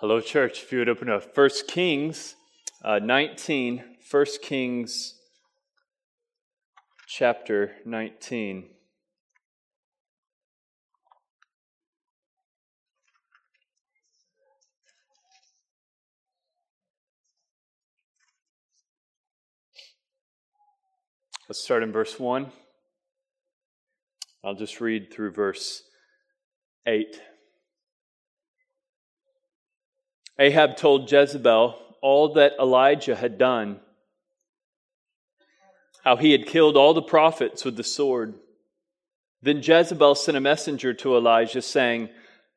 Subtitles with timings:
[0.00, 0.62] Hello, church.
[0.62, 2.34] If you would open to 1 Kings
[2.84, 5.14] uh, 19, 1 Kings
[7.08, 8.68] chapter 19.
[21.48, 22.52] Let's start in verse 1.
[24.44, 25.84] I'll just read through verse
[26.86, 27.18] 8.
[30.38, 33.80] Ahab told Jezebel all that Elijah had done,
[36.04, 38.34] how he had killed all the prophets with the sword.
[39.42, 42.10] Then Jezebel sent a messenger to Elijah, saying,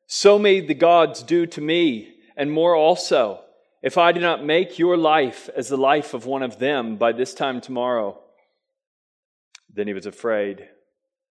[0.06, 3.40] So may the gods do to me, and more also,
[3.82, 7.12] if I do not make your life as the life of one of them by
[7.12, 8.20] this time tomorrow.
[9.72, 10.68] Then he was afraid,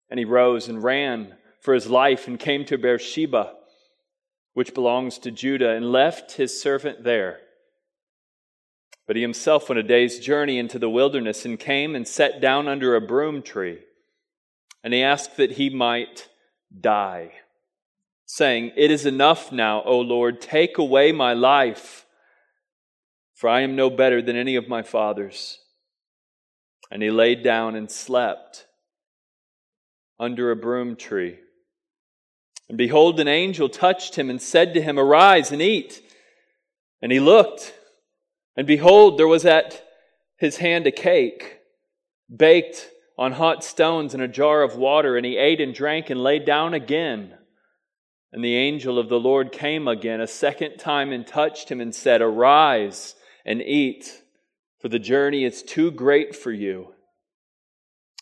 [0.10, 3.54] and he rose and ran for his life and came to Beersheba
[4.58, 7.42] which belongs to Judah, and left his servant there.
[9.06, 12.68] But he himself went a day's journey into the wilderness and came and sat down
[12.68, 13.82] under a broom tree.
[14.84, 16.28] And he asked that he might
[16.76, 17.34] die,
[18.26, 22.08] saying, It is enough now, O Lord, take away my life,
[23.36, 25.60] for I am no better than any of my fathers.
[26.90, 28.66] And he laid down and slept
[30.20, 31.38] under a broom tree.
[32.70, 36.02] And behold, an angel touched him and said to him, Arise and eat.
[37.02, 37.74] And he looked,
[38.56, 39.84] and behold, there was at
[40.38, 41.60] his hand a cake,
[42.36, 45.16] baked on hot stones in a jar of water.
[45.16, 47.36] And he ate and drank and lay down again.
[48.34, 51.96] And the angel of the Lord came again a second time and touched him and
[51.96, 53.16] said, Arise
[53.46, 54.22] and eat,
[54.82, 56.94] for the journey is too great for you.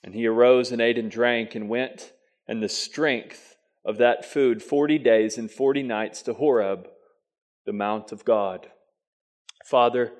[0.03, 2.13] And he arose and ate and drank and went,
[2.47, 3.54] and the strength
[3.85, 6.87] of that food 40 days and 40 nights to Horeb,
[7.65, 8.67] the Mount of God.
[9.63, 10.11] Father,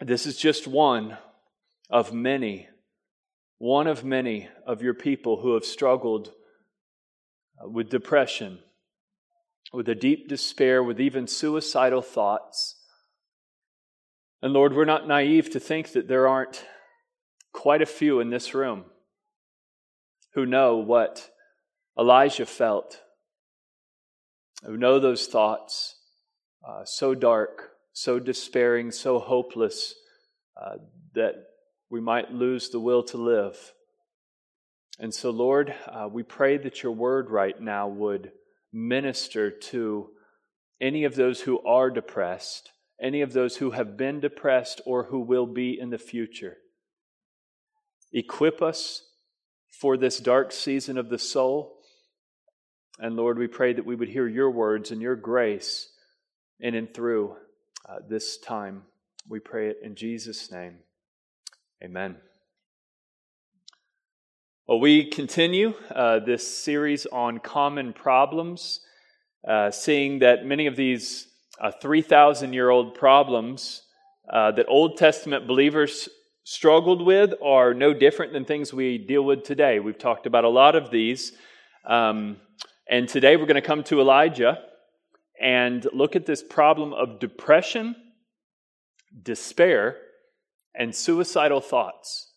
[0.00, 1.18] this is just one
[1.90, 2.68] of many,
[3.58, 6.32] one of many of your people who have struggled
[7.60, 8.60] with depression,
[9.72, 12.76] with a deep despair, with even suicidal thoughts.
[14.40, 16.64] And Lord, we're not naive to think that there aren't
[17.52, 18.84] quite a few in this room
[20.34, 21.30] who know what
[21.98, 23.00] Elijah felt.
[24.66, 25.96] I know those thoughts,
[26.66, 29.94] uh, so dark, so despairing, so hopeless,
[30.60, 30.76] uh,
[31.14, 31.34] that
[31.90, 33.72] we might lose the will to live.
[34.98, 38.32] And so, Lord, uh, we pray that your word right now would
[38.72, 40.10] minister to
[40.80, 42.70] any of those who are depressed,
[43.00, 46.56] any of those who have been depressed or who will be in the future.
[48.12, 49.04] Equip us
[49.68, 51.77] for this dark season of the soul.
[53.00, 55.88] And Lord, we pray that we would hear your words and your grace
[56.58, 57.36] in and through
[57.88, 58.82] uh, this time.
[59.28, 60.78] We pray it in Jesus' name.
[61.82, 62.16] Amen.
[64.66, 68.80] Well, we continue uh, this series on common problems,
[69.46, 71.28] uh, seeing that many of these
[71.60, 73.82] uh, 3,000 year old problems
[74.28, 76.08] uh, that Old Testament believers
[76.42, 79.78] struggled with are no different than things we deal with today.
[79.78, 81.32] We've talked about a lot of these.
[81.86, 82.38] Um,
[82.88, 84.58] and today we're going to come to Elijah
[85.40, 87.94] and look at this problem of depression,
[89.22, 89.96] despair,
[90.74, 92.32] and suicidal thoughts.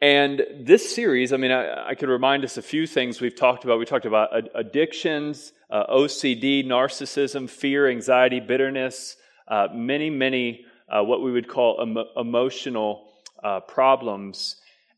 [0.00, 3.64] And this series, I mean, I, I, could remind us a few things we've talked
[3.64, 3.78] about.
[3.78, 9.16] We talked about addictions, uh, OCD, narcissism, fear, anxiety, bitterness,
[9.48, 13.12] uh, many, many uh, what we would call emo- emotional
[13.42, 14.56] uh, problems.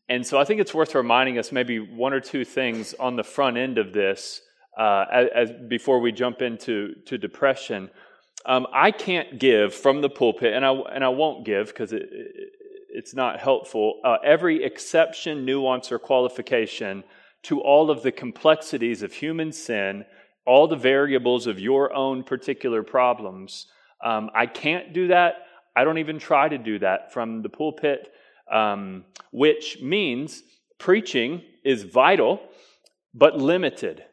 [0.09, 3.23] And so I think it's worth reminding us maybe one or two things on the
[3.23, 4.41] front end of this
[4.77, 7.89] uh, as, as, before we jump into to depression.
[8.45, 12.03] Um, I can't give from the pulpit, and I, and I won't give because it,
[12.11, 12.51] it,
[12.89, 17.03] it's not helpful, uh, every exception, nuance, or qualification
[17.43, 20.05] to all of the complexities of human sin,
[20.45, 23.67] all the variables of your own particular problems.
[24.03, 25.35] Um, I can't do that.
[25.75, 28.11] I don't even try to do that from the pulpit
[28.51, 30.43] um, which means
[30.77, 32.39] preaching is vital
[33.13, 34.03] but limited.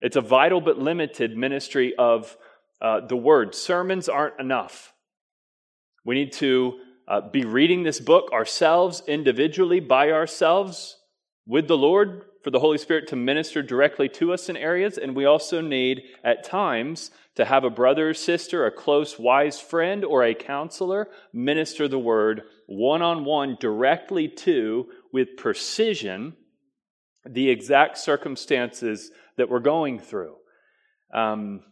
[0.00, 2.36] It's a vital but limited ministry of
[2.80, 3.54] uh, the word.
[3.54, 4.92] Sermons aren't enough.
[6.04, 10.96] We need to uh, be reading this book ourselves, individually, by ourselves,
[11.46, 14.96] with the Lord, for the Holy Spirit to minister directly to us in areas.
[14.96, 19.60] And we also need, at times, to have a brother or sister, a close, wise
[19.60, 26.36] friend, or a counselor minister the word one on one directly to, with precision,
[27.28, 30.36] the exact circumstances that we're going through.
[31.12, 31.62] Um,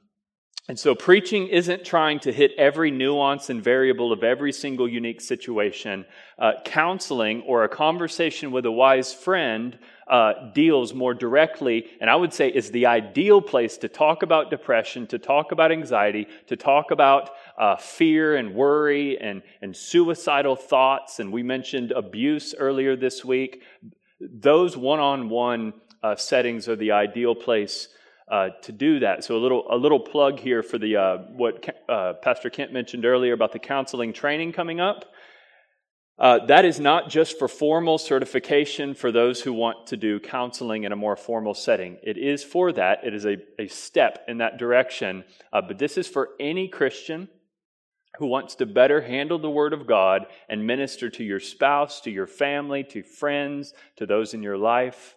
[0.69, 5.23] and so, preaching isn't trying to hit every nuance and variable of every single unique
[5.23, 6.05] situation.
[6.39, 9.79] Uh, counseling or a conversation with a wise friend
[10.09, 14.51] uh, deals more directly, and I would say is the ideal place to talk about
[14.51, 20.56] depression, to talk about anxiety, to talk about uh, fear and worry and, and suicidal
[20.56, 21.19] thoughts.
[21.19, 23.62] And we mentioned abuse earlier this week.
[24.20, 25.75] Those one on one
[26.16, 27.88] settings are the ideal place
[28.31, 29.25] uh, to do that.
[29.25, 33.05] So a little a little plug here for the uh, what uh, Pastor Kent mentioned
[33.05, 35.06] earlier about the counseling training coming up.
[36.19, 40.82] Uh, that is not just for formal certification for those who want to do counseling
[40.82, 41.96] in a more formal setting.
[42.02, 43.05] It is for that.
[43.05, 45.25] It is a, a step in that direction.
[45.52, 47.28] Uh, but this is for any Christian
[48.19, 52.11] who wants to better handle the Word of God and minister to your spouse, to
[52.11, 55.15] your family, to friends, to those in your life.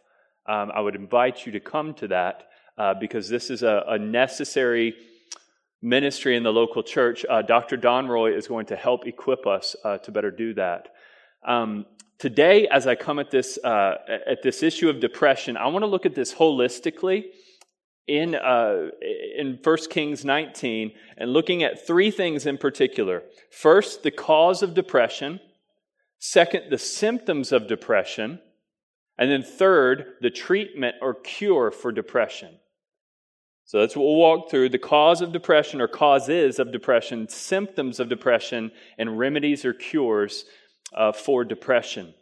[0.47, 3.97] Um, I would invite you to come to that uh, because this is a, a,
[3.97, 4.95] necessary
[5.81, 7.25] ministry in the local church.
[7.27, 7.75] Uh, Dr.
[7.75, 10.89] Don Roy is going to help equip us uh, to better do that.
[11.45, 11.85] Um,
[12.19, 13.95] today, as I come at this uh,
[14.27, 17.25] at this issue of depression, I want to look at this holistically
[18.11, 18.89] in uh,
[19.37, 23.23] in 1 Kings 19 and looking at three things in particular.
[23.49, 25.39] First, the cause of depression.
[26.19, 28.39] Second, the symptoms of depression.
[29.17, 32.57] And then third, the treatment or cure for depression.
[33.65, 38.01] So that's what we'll walk through the cause of depression or causes of depression, symptoms
[38.01, 40.43] of depression, and remedies or cures
[40.93, 42.13] uh, for depression.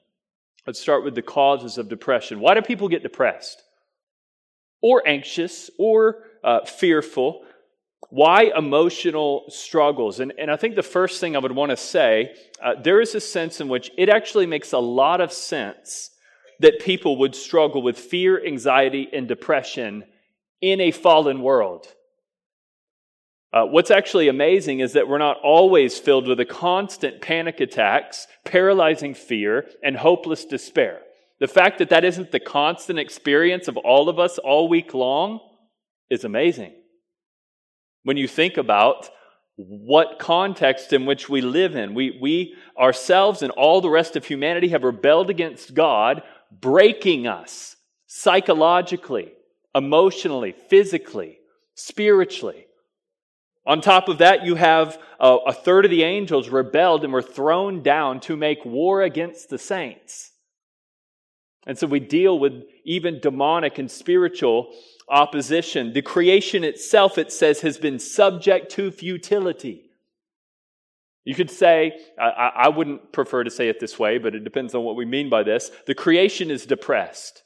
[0.67, 2.39] Let's start with the causes of depression.
[2.39, 3.63] Why do people get depressed?
[4.81, 7.43] Or anxious or uh, fearful?
[8.09, 10.19] Why emotional struggles?
[10.19, 13.13] And, and I think the first thing I would want to say uh, there is
[13.13, 16.11] a sense in which it actually makes a lot of sense
[16.59, 20.03] that people would struggle with fear, anxiety, and depression
[20.61, 21.87] in a fallen world.
[23.51, 28.27] Uh, what's actually amazing is that we're not always filled with a constant panic attacks,
[28.45, 30.99] paralyzing fear, and hopeless despair.
[31.39, 35.39] The fact that that isn't the constant experience of all of us all week long
[36.09, 36.73] is amazing.
[38.03, 39.09] When you think about
[39.55, 44.25] what context in which we live in, we, we ourselves and all the rest of
[44.25, 47.75] humanity have rebelled against God, breaking us
[48.07, 49.33] psychologically,
[49.75, 51.39] emotionally, physically,
[51.75, 52.65] spiritually.
[53.65, 57.21] On top of that, you have a, a, third of the angels rebelled and were
[57.21, 60.31] thrown down to make war against the saints.
[61.65, 64.73] And so we deal with even demonic and spiritual
[65.09, 65.93] opposition.
[65.93, 69.89] The creation itself, it says, has been subject to futility.
[71.25, 74.73] You could say, I, I wouldn't prefer to say it this way, but it depends
[74.73, 75.69] on what we mean by this.
[75.85, 77.43] The creation is depressed.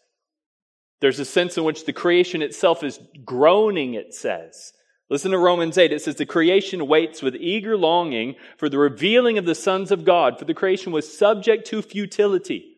[1.02, 4.72] There's a sense in which the creation itself is groaning, it says.
[5.10, 5.92] Listen to Romans 8.
[5.92, 10.06] It says, The creation waits with eager longing for the revealing of the sons of
[10.06, 12.73] God, for the creation was subject to futility,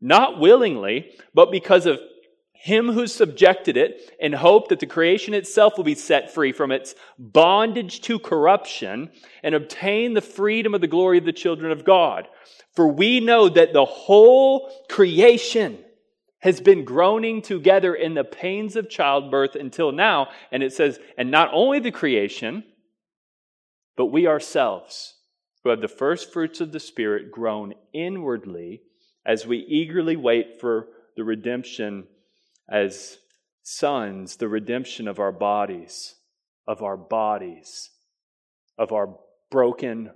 [0.00, 2.00] not willingly, but because of
[2.52, 6.70] him who subjected it, in hope that the creation itself will be set free from
[6.70, 9.10] its bondage to corruption
[9.42, 12.28] and obtain the freedom of the glory of the children of God.
[12.76, 15.78] For we know that the whole creation
[16.40, 20.28] has been groaning together in the pains of childbirth until now.
[20.52, 22.64] And it says, and not only the creation,
[23.96, 25.14] but we ourselves,
[25.62, 28.82] who have the first fruits of the Spirit, groan inwardly
[29.24, 32.06] as we eagerly wait for the redemption
[32.68, 33.18] as
[33.62, 36.14] sons, the redemption of our bodies,
[36.66, 37.90] of our bodies,
[38.78, 39.16] of our
[39.50, 40.10] broken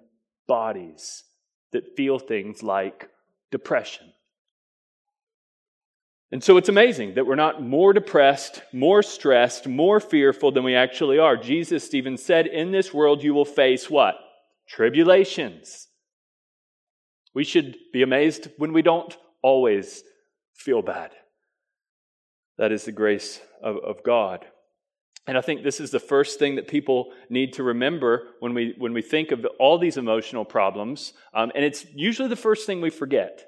[0.47, 1.25] bodies
[1.73, 3.11] that feel things like
[3.51, 4.13] depression
[6.35, 10.75] and so it's amazing that we're not more depressed, more stressed, more fearful than we
[10.75, 11.37] actually are.
[11.37, 14.17] Jesus even said, In this world you will face what?
[14.67, 15.87] Tribulations.
[17.35, 20.03] We should be amazed when we don't always
[20.55, 21.11] feel bad.
[22.59, 24.47] That is the grace of, of God.
[25.27, 28.75] And I think this is the first thing that people need to remember when we,
[28.79, 31.15] when we think of all these emotional problems.
[31.33, 33.47] Um, and it's usually the first thing we forget.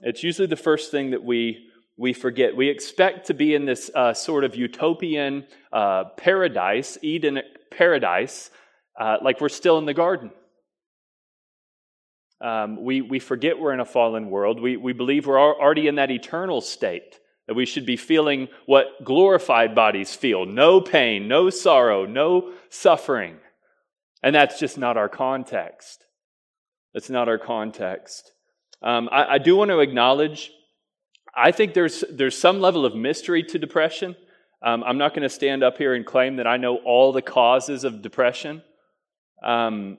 [0.00, 2.56] It's usually the first thing that we we forget.
[2.56, 8.50] We expect to be in this uh, sort of utopian uh, paradise, Eden paradise,
[8.98, 10.30] uh, like we're still in the garden.
[12.42, 14.60] Um, we, we forget we're in a fallen world.
[14.60, 19.04] We, we believe we're already in that eternal state, that we should be feeling what
[19.04, 23.36] glorified bodies feel no pain, no sorrow, no suffering.
[24.22, 26.04] And that's just not our context.
[26.94, 28.32] That's not our context.
[28.82, 30.50] Um, I, I do want to acknowledge
[31.34, 34.16] I think there's, there's some level of mystery to depression.
[34.62, 37.22] Um, I'm not going to stand up here and claim that I know all the
[37.22, 38.62] causes of depression.
[39.42, 39.98] Um,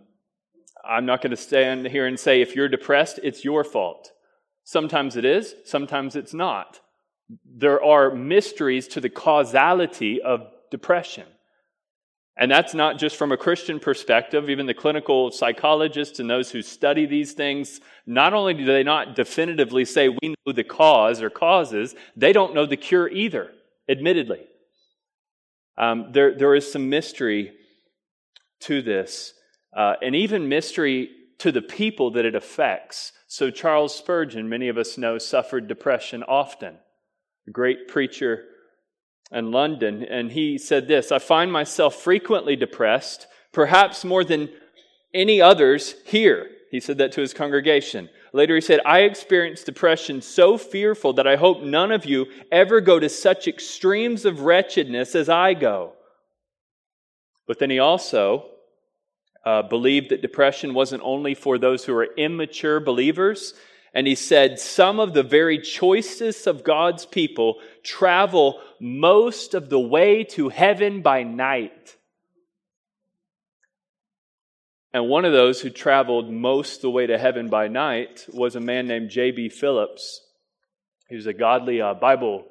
[0.84, 4.12] I'm not going to stand here and say, if you're depressed, it's your fault.
[4.63, 6.80] Sometimes it is, sometimes it's not.
[7.46, 11.25] There are mysteries to the causality of depression.
[12.36, 14.50] And that's not just from a Christian perspective.
[14.50, 19.16] Even the clinical psychologists and those who study these things, not only do they not
[19.16, 23.52] definitively say we know the cause or causes, they don't know the cure either,
[23.88, 24.42] admittedly.
[25.78, 27.54] Um, there, there is some mystery
[28.62, 29.34] to this,
[29.75, 33.12] uh, and even mystery to the people that it affects.
[33.27, 36.77] So, Charles Spurgeon, many of us know, suffered depression often.
[37.48, 38.46] A great preacher
[39.32, 44.50] in London, and he said this I find myself frequently depressed, perhaps more than
[45.13, 46.50] any others here.
[46.72, 48.10] He said that to his congregation.
[48.34, 52.82] Later, he said, I experienced depression so fearful that I hope none of you ever
[52.82, 55.94] go to such extremes of wretchedness as I go.
[57.46, 58.50] But then he also
[59.46, 63.54] uh, believed that depression wasn't only for those who are immature believers,
[63.94, 69.80] and he said, Some of the very choicest of God's people travel most of the
[69.80, 71.96] way to heaven by night.
[74.94, 78.60] And one of those who traveled most the way to heaven by night was a
[78.60, 79.50] man named J.B.
[79.50, 80.22] Phillips.
[81.10, 82.46] He was a godly uh, Bible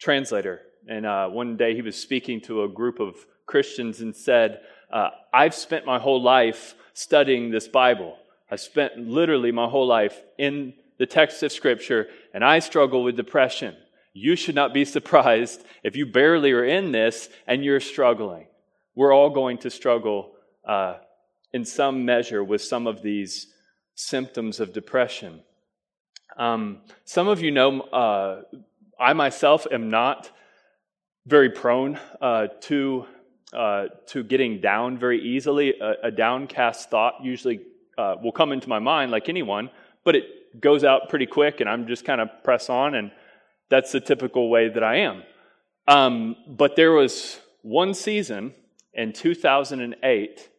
[0.00, 0.60] translator.
[0.88, 3.14] And uh, one day he was speaking to a group of
[3.46, 4.60] Christians and said,
[4.94, 8.16] uh, I've spent my whole life studying this Bible.
[8.48, 13.16] I've spent literally my whole life in the text of Scripture, and I struggle with
[13.16, 13.74] depression.
[14.12, 18.46] You should not be surprised if you barely are in this and you're struggling.
[18.94, 20.30] We're all going to struggle
[20.64, 20.98] uh,
[21.52, 23.48] in some measure with some of these
[23.96, 25.40] symptoms of depression.
[26.36, 28.42] Um, some of you know uh,
[28.98, 30.30] I myself am not
[31.26, 33.06] very prone uh, to
[33.54, 35.74] uh, to getting down very easily.
[35.80, 37.60] A, a downcast thought usually
[37.96, 39.70] uh, will come into my mind like anyone,
[40.04, 43.10] but it goes out pretty quick and I'm just kind of press on, and
[43.70, 45.22] that's the typical way that I am.
[45.86, 48.54] Um, but there was one season
[48.92, 50.50] in 2008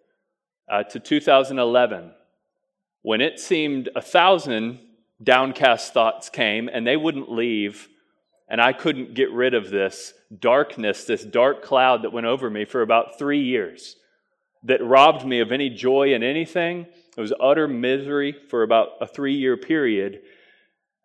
[0.68, 2.12] uh, to 2011
[3.02, 4.80] when it seemed a thousand
[5.22, 7.88] downcast thoughts came and they wouldn't leave,
[8.48, 12.66] and I couldn't get rid of this darkness, this dark cloud that went over me
[12.66, 13.96] for about three years
[14.64, 16.88] that robbed me of any joy in anything
[17.18, 20.22] it was utter misery for about a three year period.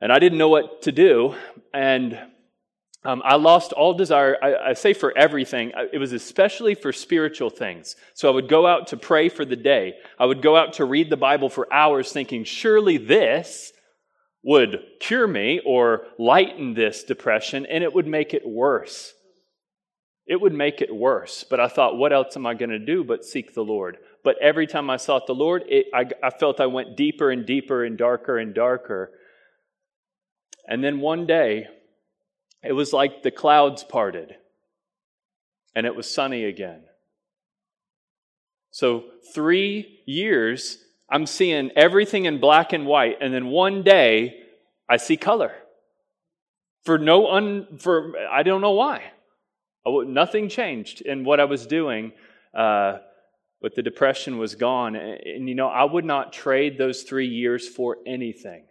[0.01, 1.35] And I didn't know what to do.
[1.73, 2.19] And
[3.05, 4.37] um, I lost all desire.
[4.43, 7.97] I, I, say for everything, it was especially for spiritual things.
[8.13, 9.95] So I would go out to pray for the day.
[10.19, 13.73] I would go out to read the Bible for hours, thinking, surely this
[14.43, 19.13] would cure me or lighten this depression, and it would make it worse.
[20.27, 21.45] It would make it worse.
[21.49, 23.99] But I thought, what else am I going to do but seek the Lord?
[24.23, 27.47] but every time I sought the Lord, it, I, I felt I went deeper and
[27.47, 29.13] deeper and darker and darker.
[30.67, 31.67] And then one day,
[32.63, 34.35] it was like the clouds parted
[35.75, 36.83] and it was sunny again.
[38.73, 39.05] So,
[39.35, 40.79] three years,
[41.11, 44.41] I'm seeing everything in black and white, and then one day,
[44.89, 45.53] I see color.
[46.85, 49.03] For no un, for I don't know why.
[49.87, 52.13] Nothing changed in what I was doing.
[52.55, 52.99] Uh,
[53.61, 54.97] but the depression was gone.
[54.97, 58.65] And, and, you know, I would not trade those three years for anything.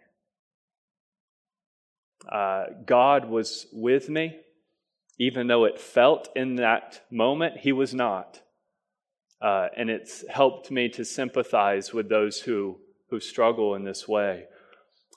[2.30, 4.36] Uh, God was with me,
[5.18, 8.42] even though it felt in that moment He was not.
[9.40, 12.78] Uh, and it's helped me to sympathize with those who,
[13.08, 14.44] who struggle in this way.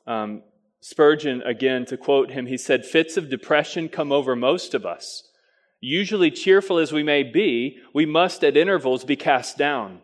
[0.07, 0.43] Um,
[0.79, 5.23] Spurgeon, again, to quote him, he said, Fits of depression come over most of us.
[5.79, 10.01] Usually, cheerful as we may be, we must at intervals be cast down.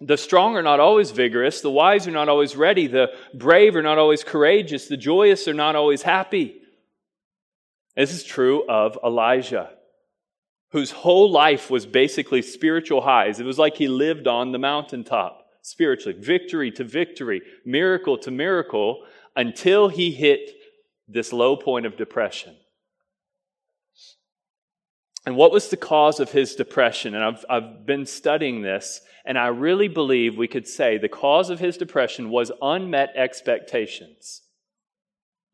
[0.00, 3.82] The strong are not always vigorous, the wise are not always ready, the brave are
[3.82, 6.60] not always courageous, the joyous are not always happy.
[7.96, 9.70] This is true of Elijah,
[10.72, 13.40] whose whole life was basically spiritual highs.
[13.40, 19.04] It was like he lived on the mountaintop spiritually, victory to victory, miracle to miracle,
[19.34, 20.50] until he hit
[21.08, 22.56] this low point of depression.
[25.26, 27.16] And what was the cause of his depression?
[27.16, 31.50] And I've, I've been studying this, and I really believe we could say the cause
[31.50, 34.42] of his depression was unmet expectations.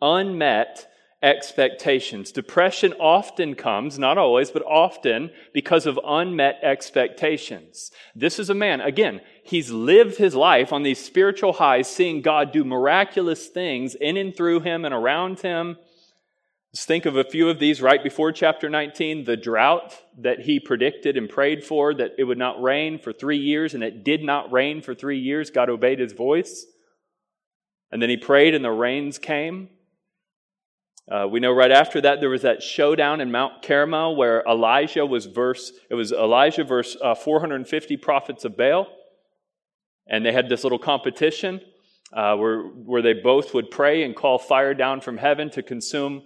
[0.03, 0.87] Unmet
[1.23, 2.33] expectations.
[2.33, 7.91] Depression often comes, not always, but often because of unmet expectations.
[8.15, 12.53] This is a man, again, he's lived his life on these spiritual highs, seeing God
[12.53, 15.77] do miraculous things in and through him and around him.
[16.73, 19.25] Let's think of a few of these right before chapter 19.
[19.25, 23.37] The drought that he predicted and prayed for, that it would not rain for three
[23.37, 25.51] years, and it did not rain for three years.
[25.51, 26.65] God obeyed his voice.
[27.91, 29.69] And then he prayed, and the rains came.
[31.11, 35.05] Uh, we know right after that there was that showdown in Mount Carmel where Elijah
[35.05, 38.87] was verse, it was Elijah verse uh, 450 prophets of Baal.
[40.07, 41.61] And they had this little competition
[42.13, 46.23] uh, where, where they both would pray and call fire down from heaven to consume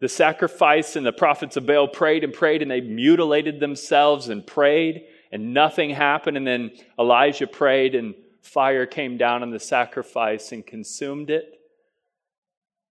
[0.00, 0.96] the sacrifice.
[0.96, 5.52] And the prophets of Baal prayed and prayed, and they mutilated themselves and prayed, and
[5.52, 6.36] nothing happened.
[6.36, 11.55] And then Elijah prayed, and fire came down on the sacrifice and consumed it.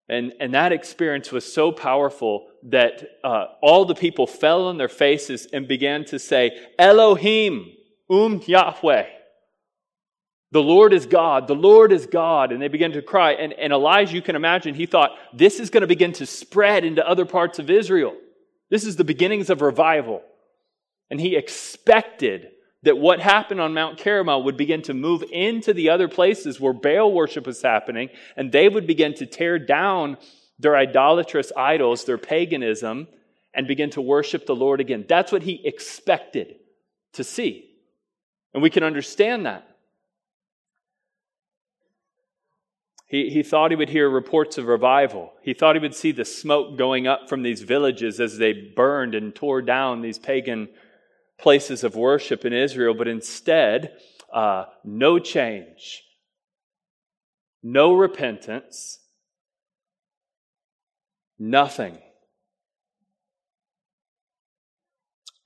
[0.08, 4.90] And, and that experience was so powerful that uh, all the people fell on their
[4.90, 7.72] faces and began to say, Elohim,
[8.10, 9.08] um Yahweh.
[10.52, 11.48] The Lord is God.
[11.48, 12.52] The Lord is God.
[12.52, 13.34] And they began to cry.
[13.34, 16.86] And, and Elijah, you can imagine, he thought, this is going to begin to spread
[16.86, 18.16] into other parts of Israel.
[18.70, 20.22] This is the beginnings of revival.
[21.10, 22.48] And he expected
[22.86, 26.72] that what happened on Mount Carmel would begin to move into the other places where
[26.72, 30.18] Baal worship was happening, and they would begin to tear down
[30.60, 33.08] their idolatrous idols, their paganism,
[33.56, 35.04] and begin to worship the Lord again.
[35.10, 36.58] That's what he expected
[37.14, 37.72] to see.
[38.54, 39.68] And we can understand that.
[43.08, 45.34] He, he thought he would hear reports of revival.
[45.42, 49.16] He thought he would see the smoke going up from these villages as they burned
[49.16, 50.70] and tore down these pagan
[51.40, 53.98] places of worship in Israel, but instead,
[54.34, 56.04] uh, no change,
[57.64, 59.00] no repentance,
[61.38, 61.98] nothing.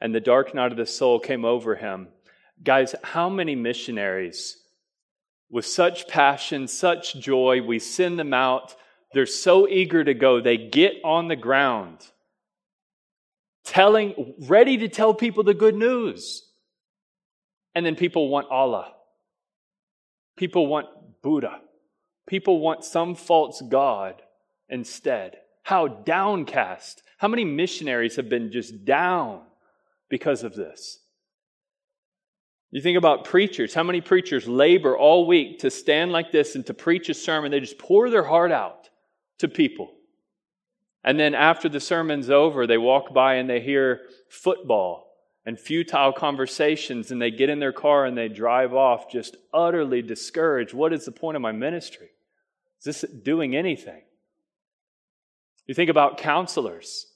[0.01, 2.07] And the dark night of the soul came over him.
[2.63, 4.57] Guys, how many missionaries
[5.49, 8.75] with such passion, such joy, we send them out?
[9.13, 12.05] They're so eager to go, they get on the ground
[13.69, 16.43] telling, ready to tell people the good news.
[17.75, 18.93] And then people want Allah.
[20.35, 20.87] People want
[21.21, 21.61] Buddha.
[22.27, 24.21] People want some false God
[24.69, 25.37] instead.
[25.63, 27.03] How downcast.
[27.17, 29.41] How many missionaries have been just down
[30.09, 30.99] because of this?
[32.71, 33.73] You think about preachers.
[33.73, 37.51] How many preachers labor all week to stand like this and to preach a sermon?
[37.51, 38.89] They just pour their heart out
[39.39, 39.91] to people.
[41.03, 45.07] And then after the sermon's over, they walk by and they hear football
[45.45, 50.01] and futile conversations, and they get in their car and they drive off just utterly
[50.01, 50.73] discouraged.
[50.73, 52.09] What is the point of my ministry?
[52.79, 54.01] Is this doing anything?
[55.65, 57.07] You think about counselors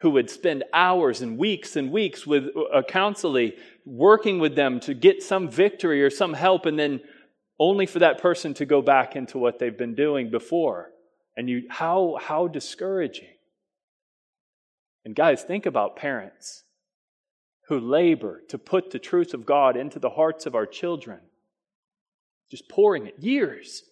[0.00, 4.94] who would spend hours and weeks and weeks with a counselee working with them to
[4.94, 7.00] get some victory or some help, and then
[7.58, 10.90] only for that person to go back into what they've been doing before.
[11.36, 13.28] And you, how, how discouraging.
[15.04, 16.64] And guys, think about parents
[17.68, 21.20] who labor to put the truth of God into the hearts of our children,
[22.50, 23.82] just pouring it years.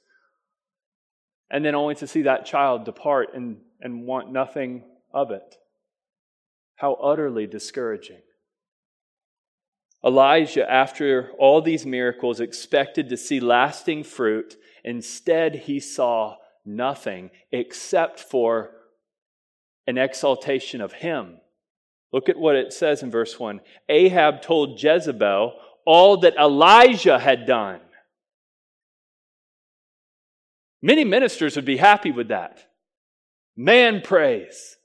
[1.51, 5.57] And then only to see that child depart and, and want nothing of it.
[6.77, 8.23] How utterly discouraging.
[10.05, 14.57] Elijah, after all these miracles, expected to see lasting fruit.
[14.85, 18.71] Instead, he saw nothing except for
[19.87, 21.39] an exaltation of him.
[22.13, 23.61] Look at what it says in verse 1.
[23.89, 27.81] Ahab told Jezebel all that Elijah had done.
[30.81, 32.59] Many ministers would be happy with that.
[33.57, 34.77] Man praise.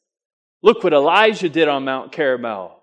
[0.62, 2.82] Look what Elijah did on Mount Carmel.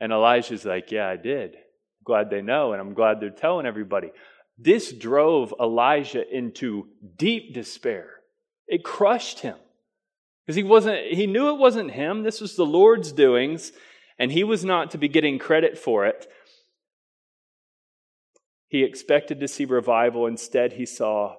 [0.00, 1.56] And Elijah's like, Yeah, I did.
[2.04, 4.12] Glad they know, and I'm glad they're telling everybody.
[4.58, 8.10] This drove Elijah into deep despair.
[8.68, 9.56] It crushed him.
[10.44, 12.22] Because he wasn't, he knew it wasn't him.
[12.22, 13.72] This was the Lord's doings,
[14.18, 16.26] and he was not to be getting credit for it.
[18.68, 20.26] He expected to see revival.
[20.26, 21.36] Instead, he saw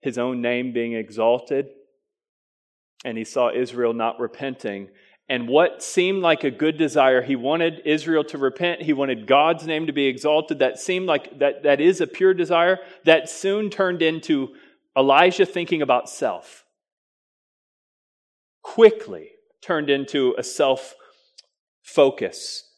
[0.00, 1.68] his own name being exalted,
[3.04, 4.88] and he saw Israel not repenting.
[5.28, 8.82] And what seemed like a good desire, he wanted Israel to repent.
[8.82, 10.60] He wanted God's name to be exalted.
[10.60, 12.78] That seemed like that, that is a pure desire.
[13.04, 14.54] That soon turned into
[14.96, 16.64] Elijah thinking about self.
[18.66, 19.30] Quickly
[19.62, 20.94] turned into a self
[21.82, 22.68] focus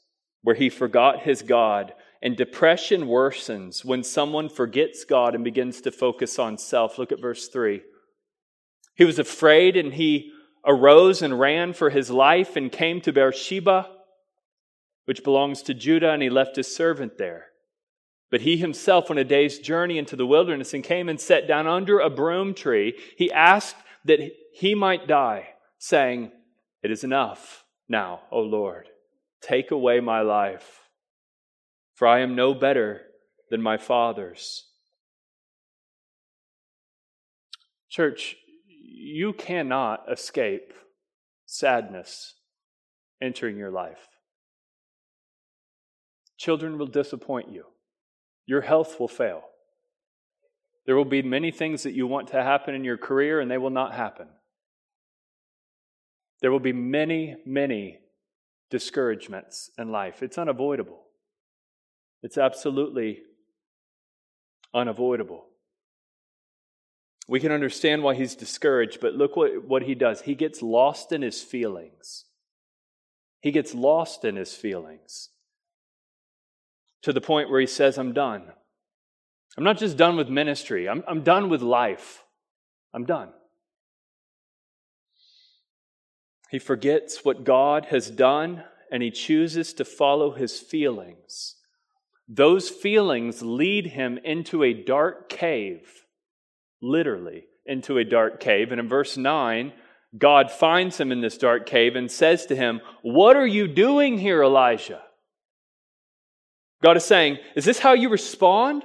[0.42, 1.94] where he forgot his God.
[2.20, 6.98] And depression worsens when someone forgets God and begins to focus on self.
[6.98, 7.80] Look at verse 3.
[8.96, 10.30] He was afraid and he
[10.66, 13.88] arose and ran for his life and came to Beersheba,
[15.06, 17.46] which belongs to Judah, and he left his servant there.
[18.30, 21.66] But he himself went a day's journey into the wilderness and came and sat down
[21.66, 22.94] under a broom tree.
[23.16, 24.20] He asked that
[24.52, 26.32] he might die, saying,
[26.82, 28.88] It is enough now, O Lord.
[29.40, 30.88] Take away my life,
[31.94, 33.02] for I am no better
[33.50, 34.66] than my fathers.
[37.88, 38.36] Church,
[38.66, 40.72] you cannot escape
[41.46, 42.34] sadness
[43.22, 44.08] entering your life.
[46.36, 47.64] Children will disappoint you.
[48.46, 49.42] Your health will fail.
[50.86, 53.58] There will be many things that you want to happen in your career, and they
[53.58, 54.28] will not happen.
[56.40, 57.98] There will be many, many
[58.70, 60.22] discouragements in life.
[60.22, 61.00] It's unavoidable.
[62.22, 63.20] It's absolutely
[64.74, 65.46] unavoidable.
[67.28, 70.22] We can understand why he's discouraged, but look what, what he does.
[70.22, 72.24] He gets lost in his feelings.
[73.40, 75.30] He gets lost in his feelings
[77.02, 78.44] to the point where he says, I'm done.
[79.56, 82.22] I'm not just done with ministry, I'm, I'm done with life.
[82.94, 83.30] I'm done.
[86.50, 91.56] He forgets what God has done and he chooses to follow his feelings.
[92.26, 96.04] Those feelings lead him into a dark cave,
[96.80, 98.70] literally, into a dark cave.
[98.70, 99.72] And in verse 9,
[100.16, 104.18] God finds him in this dark cave and says to him, What are you doing
[104.18, 105.02] here, Elijah?
[106.82, 108.84] God is saying, Is this how you respond?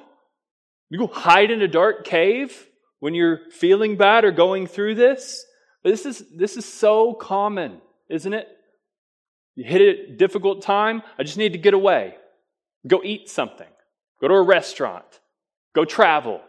[0.89, 2.67] You go hide in a dark cave
[2.99, 5.45] when you're feeling bad or going through this?
[5.83, 8.47] But this is, this is so common, isn't it?
[9.55, 12.15] You hit a difficult time, I just need to get away.
[12.87, 13.67] Go eat something.
[14.19, 15.05] Go to a restaurant.
[15.75, 16.41] Go travel.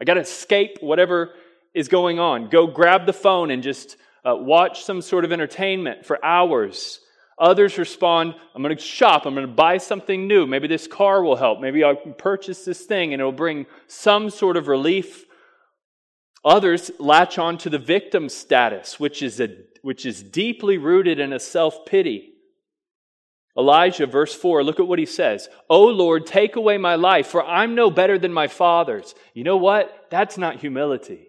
[0.00, 1.34] I got to escape whatever
[1.74, 2.48] is going on.
[2.48, 7.00] Go grab the phone and just uh, watch some sort of entertainment for hours.
[7.38, 9.24] Others respond, I'm going to shop.
[9.24, 10.46] I'm going to buy something new.
[10.46, 11.60] Maybe this car will help.
[11.60, 15.24] Maybe I'll purchase this thing and it'll bring some sort of relief.
[16.44, 19.48] Others latch on to the victim status, which is, a,
[19.82, 22.34] which is deeply rooted in a self pity.
[23.56, 25.48] Elijah, verse 4, look at what he says.
[25.68, 29.16] Oh Lord, take away my life, for I'm no better than my fathers.
[29.34, 30.06] You know what?
[30.10, 31.28] That's not humility.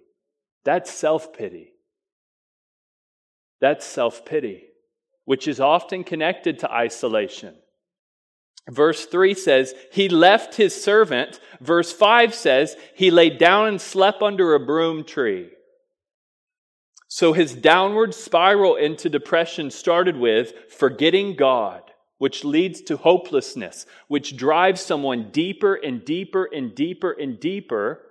[0.64, 1.74] That's self pity.
[3.62, 4.66] That's self pity,
[5.26, 7.56] which is often connected to isolation.
[8.70, 11.40] Verse 3 says, He left his servant.
[11.60, 15.50] Verse 5 says, He laid down and slept under a broom tree.
[17.08, 24.38] So his downward spiral into depression started with forgetting God which leads to hopelessness, which
[24.38, 28.02] drives someone deeper and deeper and deeper and deeper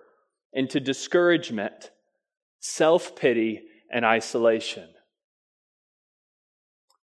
[0.53, 1.91] into discouragement,
[2.59, 3.61] self pity,
[3.93, 4.89] and isolation.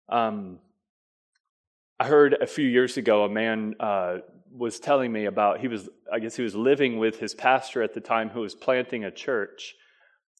[0.10, 0.60] Um,
[2.02, 4.18] I heard a few years ago a man uh,
[4.52, 7.94] was telling me about he was I guess he was living with his pastor at
[7.94, 9.76] the time who was planting a church,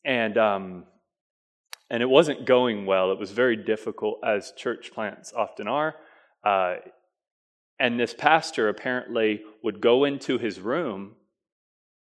[0.04, 0.86] and um,
[1.92, 3.12] and it wasn't going well.
[3.12, 5.94] It was very difficult as church plants often are.
[6.44, 6.78] Uh,
[7.80, 11.12] and this pastor apparently would go into his room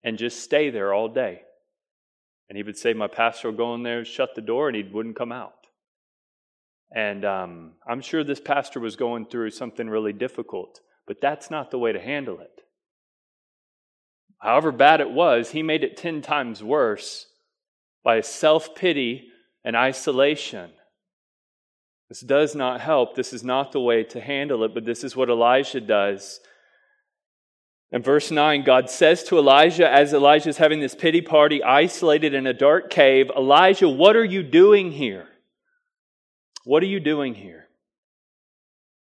[0.03, 1.43] and just stay there all day.
[2.49, 4.83] And he would say, My pastor will go in there, shut the door, and he
[4.83, 5.64] wouldn't come out.
[6.95, 11.73] And um, I'm sure this pastor was going through something really difficult, but that's not
[11.73, 12.61] the way to handle it.
[14.39, 17.27] However bad it was, he made it 10 times worse
[18.05, 19.29] by self pity
[19.65, 20.71] and isolation.
[22.09, 23.17] This does not help.
[23.17, 26.39] This is not the way to handle it, but this is what Elijah does.
[27.91, 32.35] In verse 9, God says to Elijah, as Elijah is having this pity party, isolated
[32.35, 35.27] in a dark cave, Elijah, what are you doing here?
[36.65, 37.67] What are you doing here?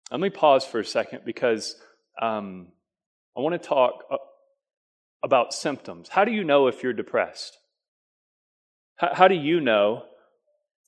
[0.10, 1.76] Let me pause for a second because
[2.20, 2.68] um,
[3.38, 4.04] I want to talk
[5.24, 6.10] about symptoms.
[6.10, 7.58] How do you know if you're depressed?
[8.96, 10.06] How, how do you know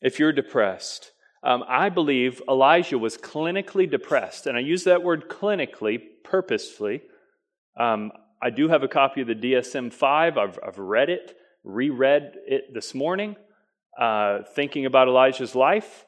[0.02, 1.12] if you're depressed?
[1.44, 4.48] Um, I believe Elijah was clinically depressed.
[4.48, 7.04] And I use that word clinically purposefully.
[7.80, 10.38] Um, I do have a copy of the DSM 5.
[10.40, 13.36] I've, I've read it, reread it this morning,
[14.00, 16.07] uh, thinking about Elijah's life.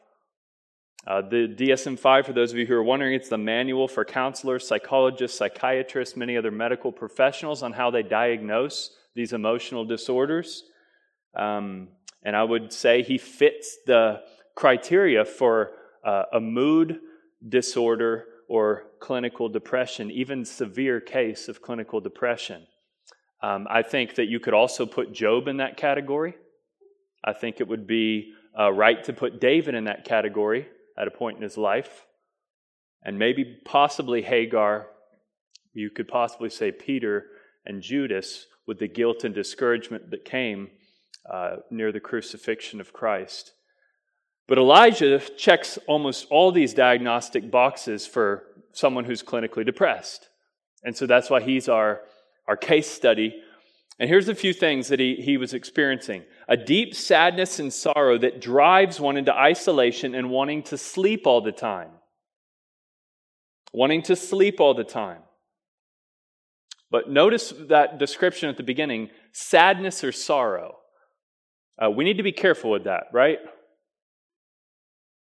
[1.07, 4.03] Uh, the DSM 5, for those of you who are wondering, it's the manual for
[4.03, 10.63] counselors, psychologists, psychiatrists, many other medical professionals on how they diagnose these emotional disorders.
[11.35, 11.89] Um,
[12.23, 14.21] and I would say he fits the
[14.55, 15.71] criteria for
[16.05, 16.99] uh, a mood
[17.47, 22.67] disorder or clinical depression, even severe case of clinical depression.
[23.41, 26.35] Um, I think that you could also put Job in that category.
[27.23, 30.67] I think it would be uh, right to put David in that category
[30.99, 32.05] at a point in his life.
[33.03, 34.87] And maybe possibly Hagar.
[35.73, 37.27] You could possibly say Peter
[37.65, 40.69] and Judas with the guilt and discouragement that came
[41.29, 43.53] uh, near the crucifixion of Christ.
[44.47, 50.27] But Elijah checks almost all these diagnostic boxes for someone who's clinically depressed.
[50.83, 52.01] And so that's why he's our,
[52.47, 53.41] our case study.
[53.99, 58.17] And here's a few things that he, he was experiencing a deep sadness and sorrow
[58.17, 61.91] that drives one into isolation and wanting to sleep all the time.
[63.73, 65.21] Wanting to sleep all the time.
[66.89, 70.77] But notice that description at the beginning sadness or sorrow.
[71.77, 73.37] Uh, we need to be careful with that, right?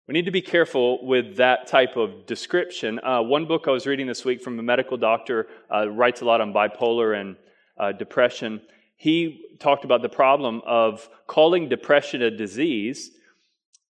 [0.07, 3.01] We need to be careful with that type of description.
[3.03, 6.25] Uh, one book I was reading this week from a medical doctor uh, writes a
[6.25, 7.37] lot on bipolar and
[7.79, 8.61] uh, depression.
[8.97, 13.11] He talked about the problem of calling depression a disease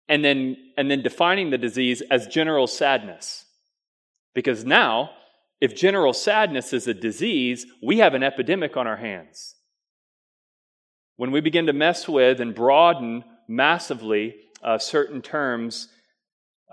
[0.09, 3.44] and then, and then defining the disease as general sadness.
[4.35, 5.11] Because now,
[5.61, 9.55] if general sadness is a disease, we have an epidemic on our hands.
[11.16, 15.88] When we begin to mess with and broaden massively uh, certain terms,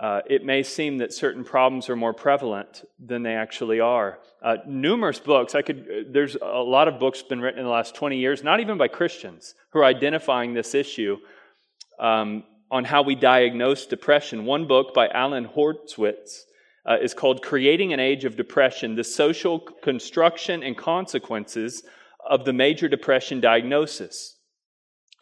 [0.00, 4.18] uh, it may seem that certain problems are more prevalent than they actually are.
[4.42, 7.94] Uh, numerous books, I could, there's a lot of books been written in the last
[7.94, 11.18] 20 years, not even by Christians, who are identifying this issue
[12.00, 14.44] um, on how we diagnose depression.
[14.44, 16.40] One book by Allan Horwitz
[16.84, 21.84] uh, is called Creating an Age of Depression The Social Construction and Consequences
[22.28, 24.38] of the Major Depression Diagnosis.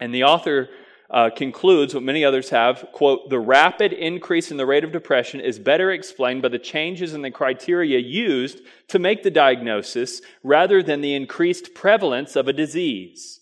[0.01, 0.71] And the author
[1.13, 5.41] uh, concludes what many others have quote the rapid increase in the rate of depression
[5.41, 10.83] is better explained by the changes in the criteria used to make the diagnosis rather
[10.83, 13.41] than the increased prevalence of a disease.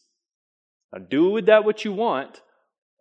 [0.93, 2.43] Now do with that what you want.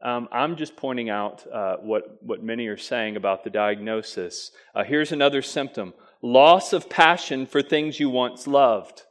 [0.01, 4.51] Um, i'm just pointing out uh, what, what many are saying about the diagnosis.
[4.73, 5.93] Uh, here's another symptom.
[6.21, 9.03] Loss of passion for things you once loved.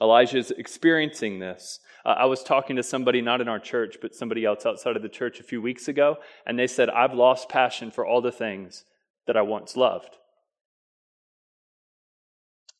[0.00, 4.14] Elijah is experiencing this uh, I was talking to somebody, not in our church, but
[4.14, 7.48] somebody else outside of the church a few weeks ago, and they said, I've lost
[7.48, 8.84] passion for all the things
[9.26, 10.16] that I once loved.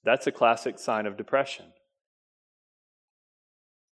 [0.04, 1.66] That's a classic sign of depression.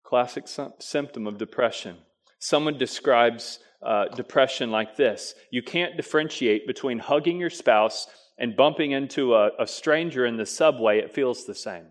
[0.06, 0.46] Classic
[0.80, 1.98] symptom of depression.
[2.40, 8.08] Someone describes uh, depression like this You can't differentiate between hugging your spouse
[8.38, 11.86] and bumping into a, a stranger in the subway, it feels the same.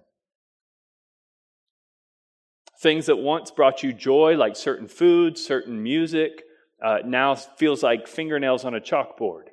[2.84, 6.42] Things that once brought you joy, like certain foods, certain music,
[6.84, 9.44] uh, now feels like fingernails on a chalkboard.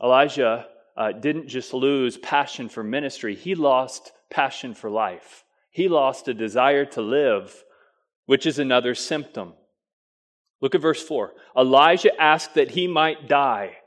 [0.00, 5.42] Elijah uh, didn't just lose passion for ministry, he lost passion for life.
[5.70, 7.64] He lost a desire to live,
[8.26, 9.54] which is another symptom.
[10.60, 11.32] Look at verse 4.
[11.58, 13.78] Elijah asked that he might die,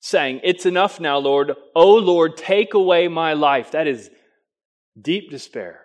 [0.00, 1.52] saying, It's enough now, Lord.
[1.76, 3.72] O Lord, take away my life.
[3.72, 4.08] That is
[4.98, 5.81] deep despair.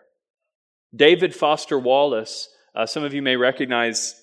[0.96, 4.22] David Foster Wallace, uh, some of you may recognize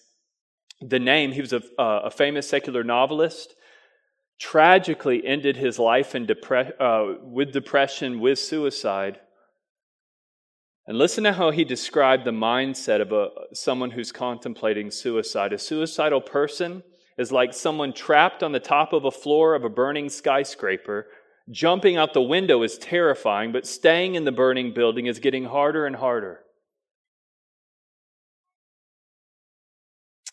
[0.81, 1.33] the name.
[1.33, 3.55] He was a, uh, a famous secular novelist.
[4.41, 9.21] Tragically ended his life in depre- uh, with depression, with suicide.
[10.87, 15.53] And listen to how he described the mindset of a, someone who's contemplating suicide.
[15.53, 16.83] A suicidal person
[17.17, 21.07] is like someone trapped on the top of a floor of a burning skyscraper.
[21.51, 25.87] Jumping out the window is terrifying, but staying in the burning building is getting harder
[25.87, 26.41] and harder.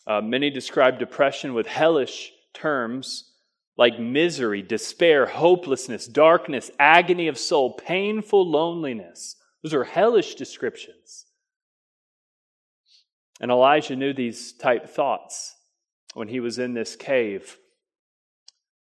[0.07, 3.31] Uh, many describe depression with hellish terms
[3.77, 9.37] like misery, despair, hopelessness, darkness, agony of soul, painful loneliness.
[9.63, 11.25] Those are hellish descriptions.
[13.39, 15.55] And Elijah knew these type thoughts
[16.13, 17.57] when he was in this cave.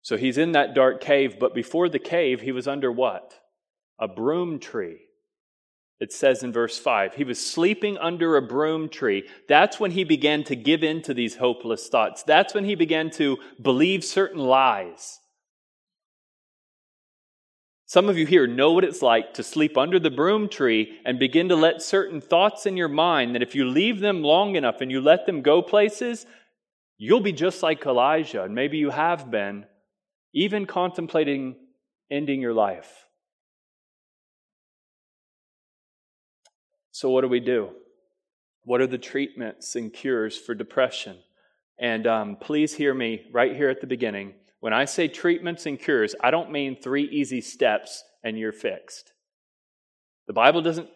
[0.01, 3.39] So he's in that dark cave, but before the cave, he was under what?
[3.99, 4.99] A broom tree.
[5.99, 9.27] It says in verse 5, he was sleeping under a broom tree.
[9.49, 12.23] That's when he began to give in to these hopeless thoughts.
[12.23, 15.19] That's when he began to believe certain lies.
[17.85, 21.19] Some of you here know what it's like to sleep under the broom tree and
[21.19, 24.79] begin to let certain thoughts in your mind that if you leave them long enough
[24.79, 26.25] and you let them go places,
[26.97, 29.65] you'll be just like Elijah, and maybe you have been,
[30.33, 31.55] even contemplating
[32.11, 33.08] ending your life.
[36.99, 37.69] So, what do we do?
[38.65, 41.15] What are the treatments and cures for depression?
[41.79, 44.33] And um, please hear me right here at the beginning.
[44.59, 49.13] When I say treatments and cures, I don't mean three easy steps and you're fixed.
[50.27, 50.89] The Bible doesn't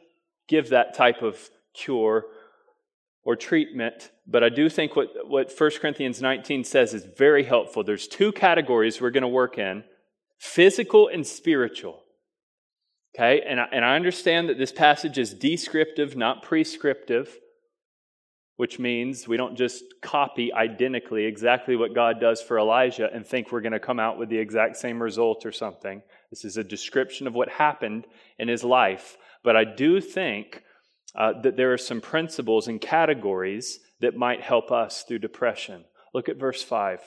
[0.50, 1.40] give that type of
[1.74, 2.26] cure
[3.24, 7.82] or treatment, but I do think what, what 1 Corinthians 19 says is very helpful.
[7.82, 9.86] There's two categories we're going to work in
[10.38, 12.03] physical and spiritual.
[13.16, 17.38] Okay, and I, and I understand that this passage is descriptive, not prescriptive.
[18.56, 23.52] which means we don't just copy identically exactly what God does for Elijah and think
[23.52, 26.04] we're going to come out with the exact same result or something.
[26.30, 28.06] This is a description of what happened
[28.38, 29.18] in his life.
[29.44, 30.62] But I do think
[31.16, 35.86] uh, that there are some principles and categories that might help us through depression.
[36.14, 37.00] Look at verse 5.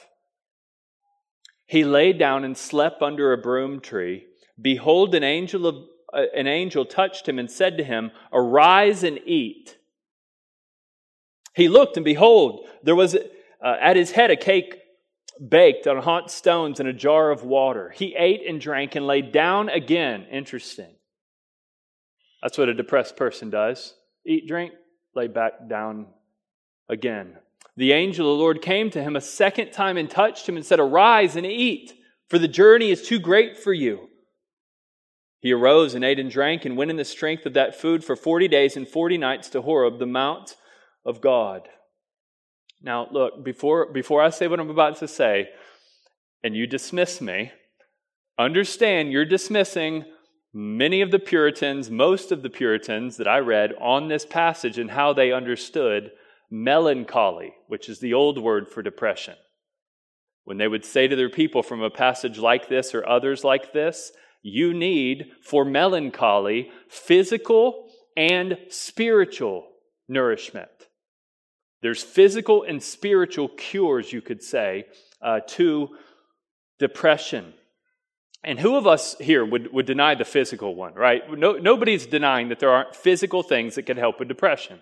[1.65, 4.25] He lay down and slept under a broom tree.
[4.61, 5.75] Behold, an angel, of,
[6.13, 9.77] an angel touched him and said to him, Arise and eat.
[11.55, 14.79] He looked, and behold, there was uh, at his head a cake
[15.45, 17.89] baked on hot stones and a jar of water.
[17.89, 20.25] He ate and drank and lay down again.
[20.31, 20.93] Interesting.
[22.41, 23.93] That's what a depressed person does
[24.25, 24.73] eat, drink,
[25.15, 26.07] lay back down
[26.89, 27.37] again.
[27.77, 30.65] The angel of the Lord came to him a second time and touched him and
[30.65, 31.93] said, Arise and eat,
[32.29, 34.09] for the journey is too great for you.
[35.39, 38.15] He arose and ate and drank and went in the strength of that food for
[38.15, 40.55] 40 days and 40 nights to Horeb, the mount
[41.05, 41.67] of God.
[42.81, 45.49] Now, look, before, before I say what I'm about to say,
[46.43, 47.51] and you dismiss me,
[48.37, 50.05] understand you're dismissing
[50.53, 54.91] many of the Puritans, most of the Puritans that I read on this passage and
[54.91, 56.11] how they understood
[56.49, 59.35] melancholy, which is the old word for depression.
[60.45, 63.73] When they would say to their people from a passage like this or others like
[63.73, 69.67] this, you need for melancholy physical and spiritual
[70.07, 70.69] nourishment.
[71.81, 74.85] There's physical and spiritual cures, you could say,
[75.21, 75.89] uh, to
[76.79, 77.53] depression.
[78.43, 81.21] And who of us here would, would deny the physical one, right?
[81.37, 84.79] No, nobody's denying that there aren't physical things that can help with depression.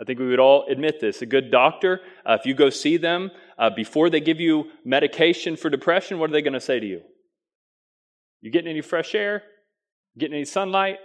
[0.00, 1.22] I think we would all admit this.
[1.22, 5.56] A good doctor, uh, if you go see them, uh, before they give you medication
[5.56, 7.02] for depression, what are they going to say to you?
[8.40, 9.42] You getting any fresh air?
[10.16, 10.98] Getting any sunlight?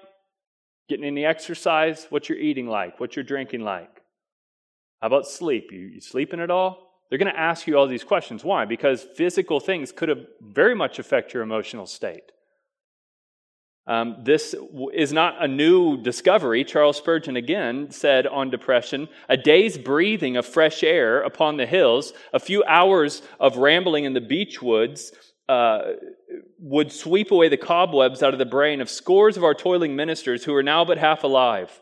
[0.89, 2.08] Getting any exercise?
[2.10, 3.00] What you're eating like?
[3.00, 4.02] What you're drinking like?
[5.02, 5.69] How about sleep?
[5.72, 6.91] You, you sleeping at all?
[7.10, 8.43] They're going to ask you all these questions.
[8.43, 8.65] Why?
[8.65, 12.32] Because physical things could have very much affect your emotional state.
[13.86, 14.56] Um, this
[14.93, 16.63] is not a new discovery.
[16.63, 22.13] Charles Spurgeon again said on depression a day's breathing of fresh air upon the hills,
[22.34, 25.12] a few hours of rambling in the beech woods,
[25.50, 25.80] uh,
[26.60, 30.44] would sweep away the cobwebs out of the brain of scores of our toiling ministers
[30.44, 31.82] who are now but half alive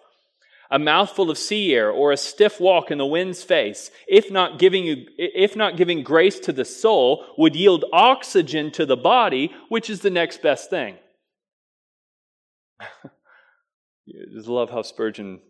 [0.72, 4.58] a mouthful of sea air or a stiff walk in the wind's face, if not
[4.58, 9.52] giving you, if not giving grace to the soul, would yield oxygen to the body,
[9.68, 10.96] which is the next best thing.
[14.34, 15.42] Just love how Spurgeon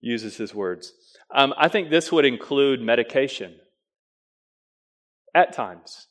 [0.00, 0.92] uses his words.
[1.34, 3.56] Um, I think this would include medication
[5.34, 6.06] at times.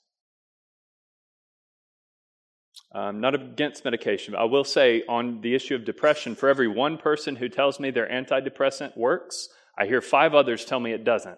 [2.96, 4.34] I'm not against medication.
[4.34, 7.80] but I will say on the issue of depression, for every one person who tells
[7.80, 11.38] me their antidepressant works, I hear five others tell me it doesn't.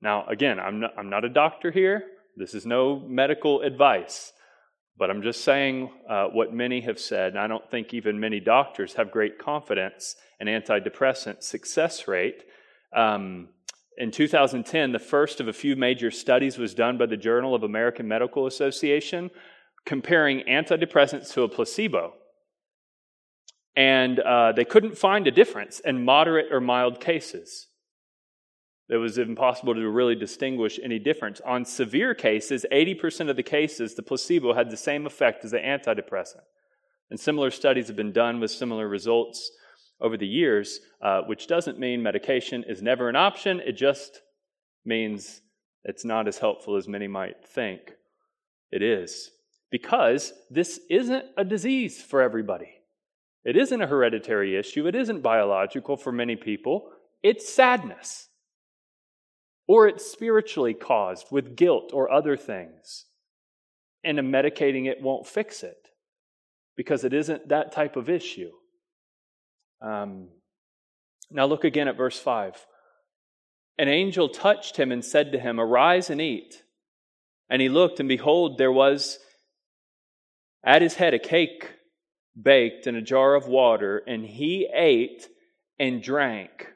[0.00, 2.04] Now, again, I'm not, I'm not a doctor here.
[2.36, 4.32] This is no medical advice.
[4.96, 8.38] But I'm just saying uh, what many have said, and I don't think even many
[8.38, 12.44] doctors have great confidence in antidepressant success rate.
[12.94, 13.48] Um,
[13.96, 17.64] in 2010, the first of a few major studies was done by the Journal of
[17.64, 19.30] American Medical Association
[19.86, 22.14] comparing antidepressants to a placebo.
[23.76, 27.68] And uh, they couldn't find a difference in moderate or mild cases.
[28.88, 31.40] It was impossible to really distinguish any difference.
[31.44, 35.58] On severe cases, 80% of the cases, the placebo had the same effect as the
[35.58, 36.42] antidepressant.
[37.10, 39.50] And similar studies have been done with similar results
[40.00, 43.60] over the years, uh, which doesn't mean medication is never an option.
[43.60, 44.20] It just
[44.84, 45.40] means
[45.84, 47.92] it's not as helpful as many might think
[48.70, 49.30] it is
[49.74, 52.70] because this isn't a disease for everybody.
[53.44, 56.92] It isn't a hereditary issue, it isn't biological for many people.
[57.24, 58.28] It's sadness.
[59.66, 63.06] Or it's spiritually caused with guilt or other things.
[64.04, 65.88] And medicating it won't fix it
[66.76, 68.52] because it isn't that type of issue.
[69.82, 70.28] Um,
[71.32, 72.64] now look again at verse 5.
[73.78, 76.62] An angel touched him and said to him, Arise and eat.
[77.50, 79.18] And he looked, and behold, there was
[80.64, 81.70] at his head a cake
[82.40, 85.28] baked in a jar of water, and he ate
[85.78, 86.68] and drank.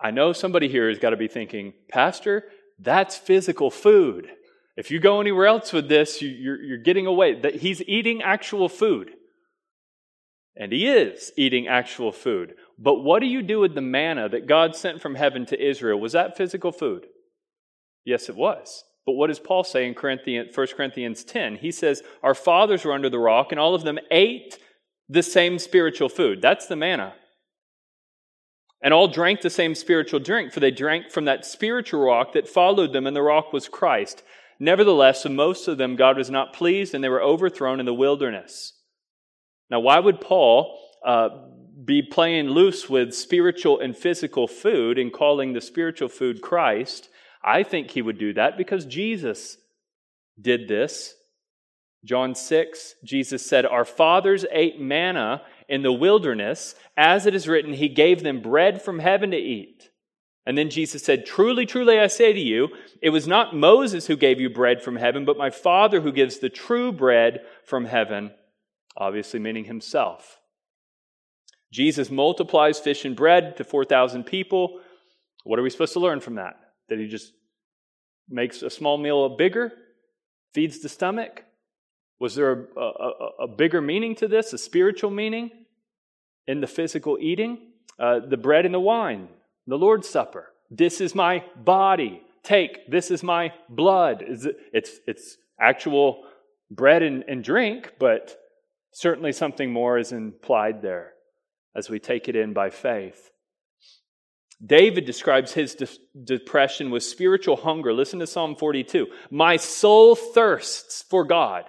[0.00, 2.44] I know somebody here has got to be thinking, Pastor,
[2.78, 4.28] that's physical food.
[4.76, 7.40] If you go anywhere else with this, you're, you're getting away.
[7.40, 9.12] That he's eating actual food.
[10.56, 12.54] And he is eating actual food.
[12.78, 16.00] But what do you do with the manna that God sent from heaven to Israel?
[16.00, 17.06] Was that physical food?
[18.04, 18.84] Yes, it was.
[19.04, 21.56] But what does Paul say in Corinthians, 1 Corinthians 10?
[21.56, 24.58] He says, Our fathers were under the rock, and all of them ate
[25.08, 26.40] the same spiritual food.
[26.40, 27.14] That's the manna.
[28.80, 32.48] And all drank the same spiritual drink, for they drank from that spiritual rock that
[32.48, 34.22] followed them, and the rock was Christ.
[34.58, 37.94] Nevertheless, of most of them God was not pleased, and they were overthrown in the
[37.94, 38.74] wilderness.
[39.70, 41.28] Now, why would Paul uh,
[41.84, 47.08] be playing loose with spiritual and physical food and calling the spiritual food Christ?
[47.44, 49.56] I think he would do that because Jesus
[50.40, 51.14] did this.
[52.04, 56.74] John 6, Jesus said, Our fathers ate manna in the wilderness.
[56.96, 59.88] As it is written, He gave them bread from heaven to eat.
[60.44, 62.68] And then Jesus said, Truly, truly, I say to you,
[63.00, 66.38] it was not Moses who gave you bread from heaven, but my Father who gives
[66.38, 68.32] the true bread from heaven,
[68.96, 70.38] obviously meaning Himself.
[71.72, 74.80] Jesus multiplies fish and bread to 4,000 people.
[75.44, 76.56] What are we supposed to learn from that?
[76.88, 77.32] That He just
[78.28, 79.72] makes a small meal bigger,
[80.54, 81.44] feeds the stomach?
[82.20, 85.50] Was there a, a, a bigger meaning to this, a spiritual meaning
[86.46, 87.72] in the physical eating?
[87.98, 89.28] Uh, the bread and the wine,
[89.66, 90.48] the Lord's Supper.
[90.70, 92.22] This is my body.
[92.44, 94.24] Take, this is my blood.
[94.26, 96.24] It's, it's actual
[96.70, 98.36] bread and, and drink, but
[98.92, 101.12] certainly something more is implied there
[101.74, 103.31] as we take it in by faith.
[104.64, 105.88] David describes his de-
[106.24, 107.92] depression with spiritual hunger.
[107.92, 109.08] Listen to Psalm 42.
[109.30, 111.64] My soul thirsts for God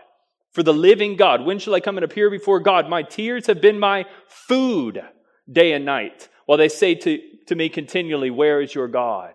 [0.53, 1.41] for the living God.
[1.41, 2.87] When shall I come and appear before God?
[2.87, 5.01] My tears have been my food
[5.51, 9.33] day and night, while they say to, to me continually, Where is your God?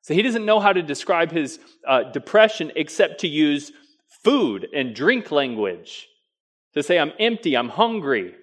[0.00, 3.72] So he doesn't know how to describe his uh, depression except to use
[4.22, 6.08] food and drink language.
[6.74, 8.34] To say, I'm empty, I'm hungry.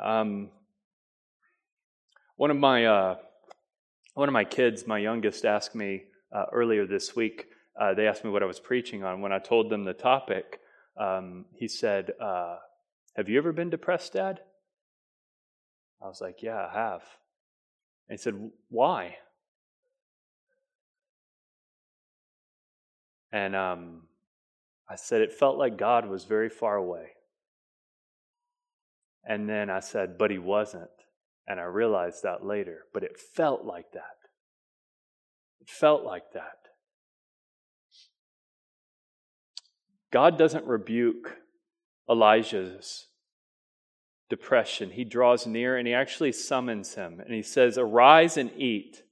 [0.00, 0.50] Um,
[2.36, 3.16] one of my uh,
[4.14, 6.04] one of my kids, my youngest, asked me
[6.34, 7.46] uh, earlier this week
[7.80, 9.20] uh, they asked me what I was preaching on.
[9.20, 10.60] When I told them the topic,
[10.96, 12.56] um, he said, uh,
[13.16, 14.40] Have you ever been depressed, Dad?
[16.02, 17.02] I was like, Yeah, I have.
[18.08, 19.16] And he said, Why?
[23.32, 24.02] And um,
[24.88, 27.08] I said, It felt like God was very far away.
[29.26, 30.90] And then I said, But he wasn't.
[31.46, 32.80] And I realized that later.
[32.92, 34.16] But it felt like that.
[35.60, 36.58] It felt like that.
[40.12, 41.38] God doesn't rebuke
[42.08, 43.08] Elijah's
[44.30, 44.90] depression.
[44.90, 49.02] He draws near and he actually summons him and he says, Arise and eat.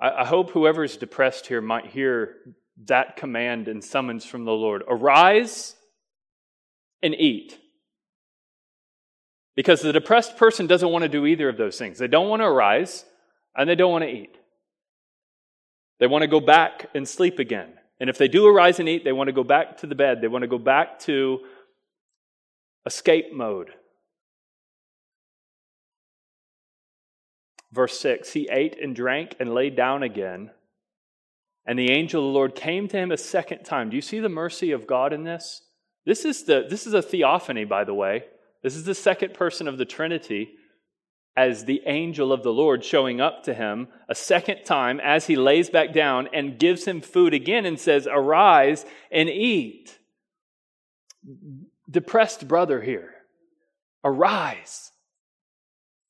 [0.00, 2.36] I, I hope whoever's depressed here might hear
[2.84, 5.76] that command and summons from the Lord Arise
[7.02, 7.58] and eat.
[9.56, 11.98] Because the depressed person doesn't want to do either of those things.
[11.98, 13.04] They don't want to arise
[13.56, 14.36] and they don't want to eat.
[15.98, 17.72] They want to go back and sleep again.
[17.98, 20.20] And if they do arise and eat, they want to go back to the bed.
[20.20, 21.40] They want to go back to
[22.84, 23.70] escape mode.
[27.72, 30.50] Verse 6 He ate and drank and lay down again.
[31.66, 33.90] And the angel of the Lord came to him a second time.
[33.90, 35.62] Do you see the mercy of God in this?
[36.04, 38.24] This is, the, this is a theophany, by the way.
[38.62, 40.54] This is the second person of the Trinity
[41.36, 45.36] as the angel of the Lord showing up to him a second time as he
[45.36, 49.98] lays back down and gives him food again and says, Arise and eat.
[51.90, 53.12] Depressed brother here,
[54.02, 54.92] arise.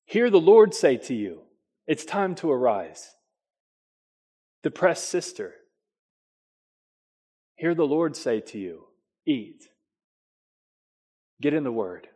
[0.05, 1.43] Hear the Lord say to you,
[1.89, 3.11] It's time to arise.
[4.63, 5.55] Depressed sister,
[7.57, 8.85] hear the Lord say to you,
[9.27, 9.69] Eat.
[11.41, 12.09] Get in the Word.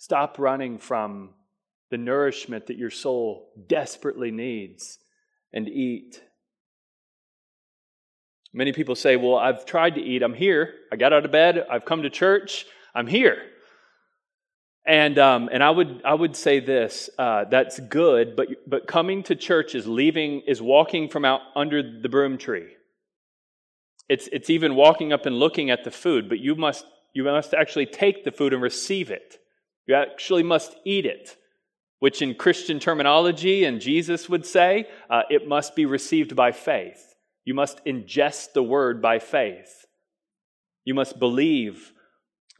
[0.00, 1.30] Stop running from
[1.90, 5.00] the nourishment that your soul desperately needs,
[5.52, 6.22] and eat.
[8.52, 10.22] Many people say, Well, I've tried to eat.
[10.22, 10.72] I'm here.
[10.92, 11.66] I got out of bed.
[11.68, 12.64] I've come to church.
[12.94, 13.38] I'm here.
[14.86, 19.24] And, um, and I, would, I would say this uh, that's good, but, but coming
[19.24, 22.68] to church is leaving, is walking from out under the broom tree.
[24.08, 27.52] It's, it's even walking up and looking at the food, but you must, you must
[27.52, 29.38] actually take the food and receive it.
[29.88, 31.36] You actually must eat it
[31.98, 37.14] which in Christian terminology and Jesus would say, uh, it must be received by faith.
[37.44, 39.86] You must ingest the word by faith.
[40.84, 41.92] You must believe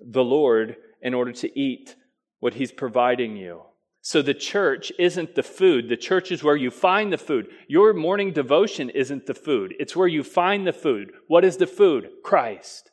[0.00, 1.94] the Lord in order to eat
[2.40, 3.62] what he's providing you.
[4.00, 5.88] So the church isn't the food.
[5.88, 7.48] The church is where you find the food.
[7.68, 9.74] Your morning devotion isn't the food.
[9.78, 11.12] It's where you find the food.
[11.26, 12.08] What is the food?
[12.24, 12.90] Christ.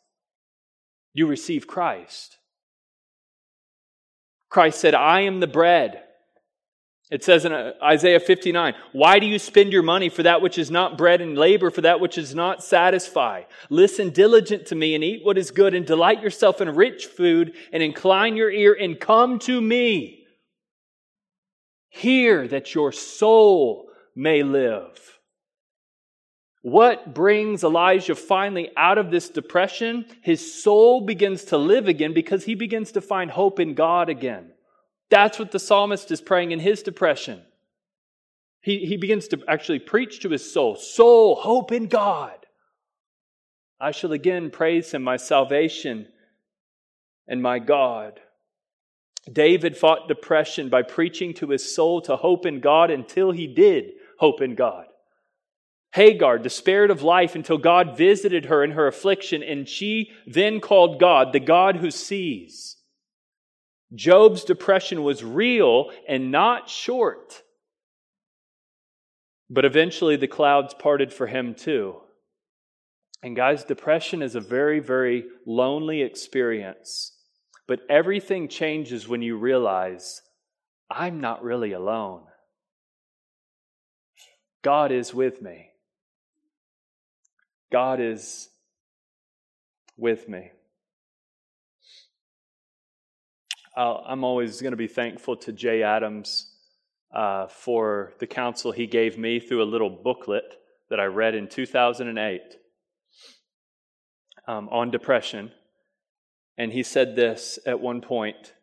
[1.13, 2.37] You receive Christ.
[4.55, 6.01] Christ said, I am the bread.
[7.11, 10.57] It says in uh, Isaiah 59, Why do you spend your money for that which
[10.57, 13.41] is not bread and labor for that which is not satisfy?
[13.69, 17.53] Listen diligent to me and eat what is good and delight yourself in rich food
[17.73, 20.25] and incline your ear and come to me.
[21.89, 25.14] Hear that your soul may live.
[26.65, 30.03] What brings Elijah finally out of this depression?
[30.23, 34.49] His soul begins to live again because he begins to find hope in God again.
[35.11, 37.43] That's what the psalmist is praying in his depression.
[38.61, 42.33] He, he begins to actually preach to his soul Soul, hope in God.
[43.79, 46.07] I shall again praise him, my salvation
[47.27, 48.19] and my God.
[49.31, 53.91] David fought depression by preaching to his soul to hope in God until he did
[54.17, 54.87] hope in God.
[55.95, 60.99] Hagar despaired of life until God visited her in her affliction, and she then called
[60.99, 62.75] God the God who sees.
[63.93, 67.43] Job's depression was real and not short.
[69.49, 72.01] But eventually the clouds parted for him too.
[73.23, 77.13] And guys, depression is a very, very lonely experience.
[77.69, 80.21] But everything changes when you realize
[80.91, 82.23] I'm not really alone.
[84.61, 85.69] God is with me.
[87.75, 88.47] God is
[89.97, 90.49] with me.
[93.75, 96.53] I'm always going to be thankful to Jay Adams
[97.13, 100.55] uh, for the counsel he gave me through a little booklet
[100.89, 102.41] that I read in 2008
[104.47, 105.51] um, on depression.
[106.57, 108.53] And he said this at one point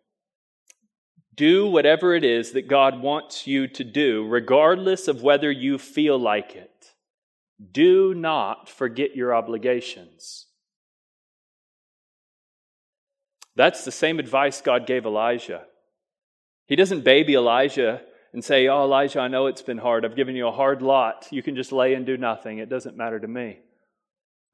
[1.34, 6.18] Do whatever it is that God wants you to do, regardless of whether you feel
[6.18, 6.91] like it.
[7.70, 10.46] Do not forget your obligations.
[13.54, 15.62] That's the same advice God gave Elijah.
[16.66, 18.00] He doesn't baby Elijah
[18.32, 20.04] and say, Oh, Elijah, I know it's been hard.
[20.04, 21.28] I've given you a hard lot.
[21.30, 22.58] You can just lay and do nothing.
[22.58, 23.58] It doesn't matter to me.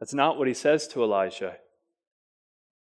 [0.01, 1.57] That's not what he says to Elijah.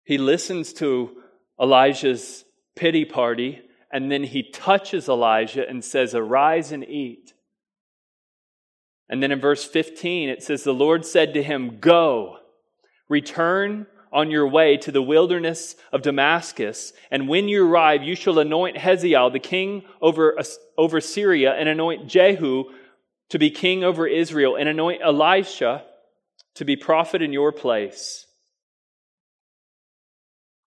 [0.04, 1.22] He listens to
[1.60, 2.46] Elijah's
[2.76, 3.62] pity party,
[3.92, 7.34] and then he touches Elijah and says, Arise and eat.
[9.10, 12.38] And then in verse 15, it says, The Lord said to him, Go,
[13.08, 18.40] return on your way to the wilderness of Damascus, and when you arrive, you shall
[18.40, 20.38] anoint Hezekiah, the king over,
[20.78, 22.66] over Syria, and anoint Jehu
[23.30, 25.84] to be king over Israel, and anoint Elisha
[26.56, 28.26] to be prophet in your place.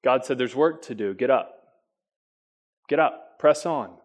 [0.05, 1.14] God said, There's work to do.
[1.14, 1.55] Get up.
[2.89, 3.39] Get up.
[3.39, 3.97] Press on.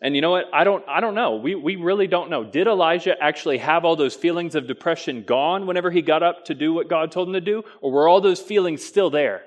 [0.00, 0.46] And you know what?
[0.52, 1.36] I don't, I don't know.
[1.36, 2.44] We, we really don't know.
[2.44, 6.54] Did Elijah actually have all those feelings of depression gone whenever he got up to
[6.54, 7.64] do what God told him to do?
[7.80, 9.42] Or were all those feelings still there?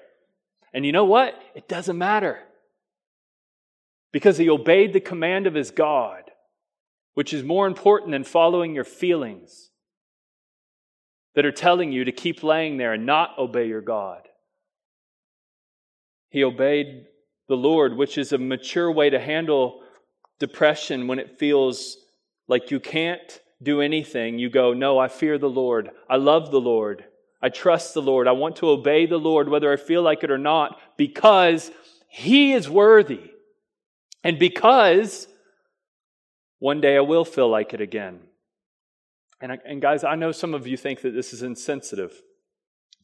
[0.74, 1.40] And you know what?
[1.54, 2.40] It doesn't matter.
[4.12, 6.24] Because he obeyed the command of his God,
[7.14, 9.70] which is more important than following your feelings
[11.36, 14.28] that are telling you to keep laying there and not obey your God.
[16.32, 17.06] He obeyed
[17.48, 19.82] the Lord, which is a mature way to handle
[20.40, 21.98] depression when it feels
[22.48, 24.40] like you can't do anything.
[24.40, 25.92] You go, No, I fear the Lord.
[26.10, 27.06] I love the Lord.
[27.42, 28.28] I trust the Lord.
[28.28, 31.72] I want to obey the Lord whether I feel like it or not because
[32.10, 33.32] He is worthy.
[34.24, 35.28] And because
[36.60, 38.20] one day I will feel like it again.
[39.42, 42.22] And, and guys, I know some of you think that this is insensitive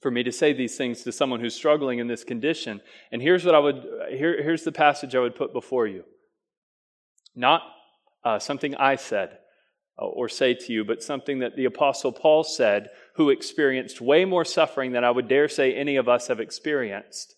[0.02, 2.82] for me to say these things to someone who's struggling in this condition.
[3.14, 6.04] And here's what I would, here, here's the passage I would put before you.
[7.36, 7.62] Not
[8.24, 9.38] uh, something I said
[10.00, 14.26] uh, or say to you, but something that the Apostle Paul said, who experienced way
[14.26, 17.36] more suffering than I would dare say any of us have experienced.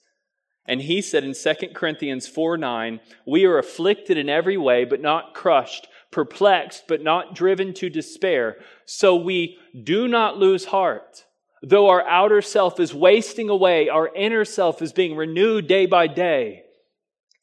[0.67, 5.01] And he said in 2 Corinthians 4 9, We are afflicted in every way, but
[5.01, 8.57] not crushed, perplexed, but not driven to despair.
[8.85, 11.25] So we do not lose heart.
[11.63, 16.07] Though our outer self is wasting away, our inner self is being renewed day by
[16.07, 16.63] day.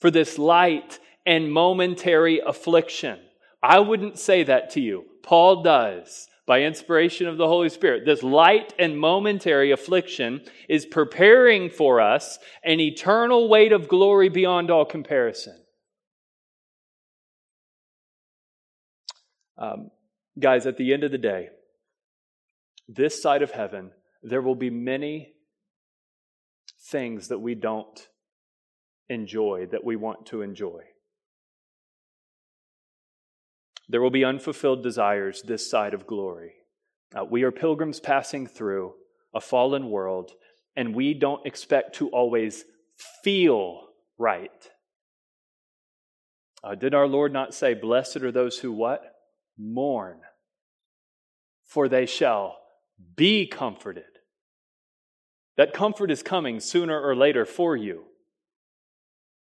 [0.01, 3.19] For this light and momentary affliction.
[3.63, 5.05] I wouldn't say that to you.
[5.23, 8.05] Paul does by inspiration of the Holy Spirit.
[8.05, 14.71] This light and momentary affliction is preparing for us an eternal weight of glory beyond
[14.71, 15.59] all comparison.
[19.57, 19.91] Um,
[20.39, 21.49] guys, at the end of the day,
[22.89, 25.33] this side of heaven, there will be many
[26.91, 28.09] things that we don't
[29.09, 30.83] enjoy that we want to enjoy.
[33.89, 36.53] There will be unfulfilled desires this side of glory.
[37.15, 38.95] Uh, we are pilgrims passing through
[39.35, 40.33] a fallen world,
[40.77, 42.65] and we don't expect to always
[43.23, 43.81] feel
[44.19, 44.51] right.
[46.63, 49.03] Uh, did our Lord not say, Blessed are those who what?
[49.59, 50.21] Mourn,
[51.65, 52.57] for they shall
[53.17, 54.05] be comforted.
[55.57, 58.05] That comfort is coming sooner or later for you.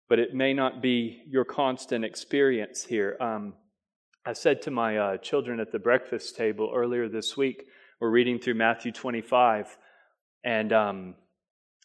[0.09, 3.15] but it may not be your constant experience here.
[3.21, 3.53] Um,
[4.25, 7.65] I said to my uh, children at the breakfast table earlier this week,
[8.01, 9.77] we're reading through Matthew 25,
[10.43, 11.15] and um,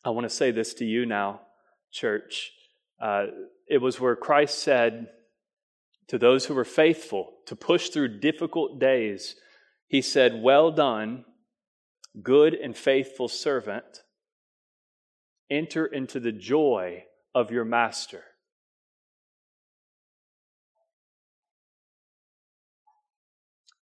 [0.05, 1.43] I want to say this to you now,
[1.93, 2.51] church.
[3.01, 3.27] Uh,
[3.69, 5.09] it was where Christ said
[6.09, 9.37] to those who were faithful to push through difficult days,
[9.87, 11.25] He said, Well done,
[12.21, 14.03] good and faithful servant.
[15.49, 18.25] Enter into the joy of your master.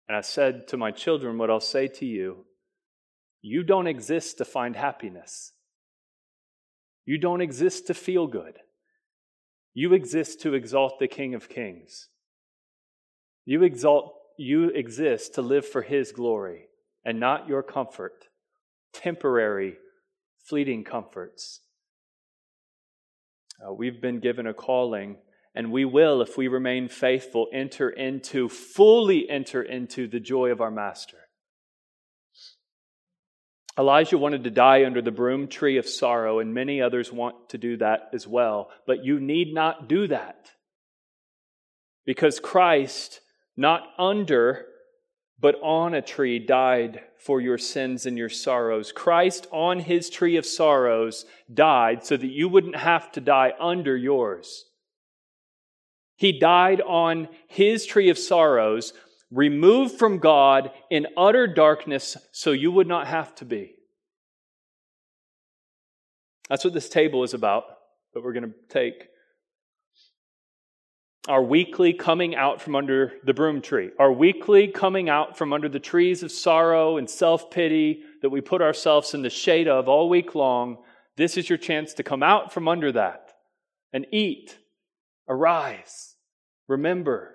[0.08, 2.44] And I said to my children, What I'll say to you,
[3.40, 5.52] you don't exist to find happiness.
[7.04, 8.58] You don't exist to feel good.
[9.74, 12.08] You exist to exalt the King of Kings.
[13.44, 16.66] You exalt you exist to live for his glory
[17.04, 18.28] and not your comfort,
[18.92, 19.76] temporary,
[20.44, 21.60] fleeting comforts.
[23.64, 25.16] Uh, we've been given a calling,
[25.54, 30.60] and we will, if we remain faithful, enter into, fully enter into the joy of
[30.60, 31.18] our Master.
[33.78, 37.58] Elijah wanted to die under the broom tree of sorrow, and many others want to
[37.58, 38.70] do that as well.
[38.86, 40.50] But you need not do that.
[42.04, 43.20] Because Christ,
[43.56, 44.66] not under,
[45.40, 48.92] but on a tree, died for your sins and your sorrows.
[48.92, 53.96] Christ, on his tree of sorrows, died so that you wouldn't have to die under
[53.96, 54.66] yours.
[56.22, 58.92] He died on his tree of sorrows
[59.32, 63.74] removed from God in utter darkness so you would not have to be.
[66.48, 67.64] That's what this table is about
[68.14, 69.08] that we're going to take.
[71.26, 75.68] Our weekly coming out from under the broom tree, our weekly coming out from under
[75.68, 79.88] the trees of sorrow and self pity that we put ourselves in the shade of
[79.88, 80.84] all week long.
[81.16, 83.32] This is your chance to come out from under that
[83.92, 84.56] and eat,
[85.28, 86.10] arise,
[86.72, 87.32] remember,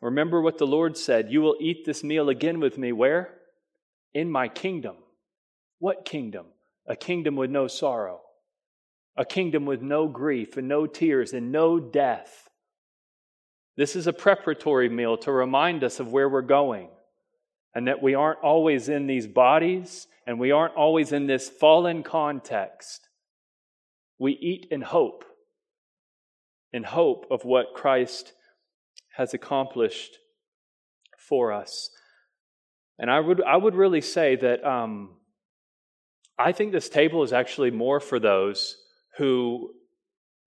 [0.00, 2.92] Remember what the Lord said You will eat this meal again with me.
[2.92, 3.34] Where?
[4.14, 4.96] In my kingdom.
[5.78, 6.46] What kingdom?
[6.86, 8.22] A kingdom with no sorrow,
[9.14, 12.48] a kingdom with no grief and no tears and no death.
[13.76, 16.88] This is a preparatory meal to remind us of where we're going
[17.74, 22.02] and that we aren't always in these bodies and we aren't always in this fallen
[22.02, 23.06] context.
[24.18, 25.24] We eat in hope,
[26.72, 28.32] in hope of what Christ
[29.16, 30.18] has accomplished
[31.18, 31.90] for us.
[32.98, 35.16] And I would, I would really say that um,
[36.38, 38.76] I think this table is actually more for those
[39.16, 39.70] who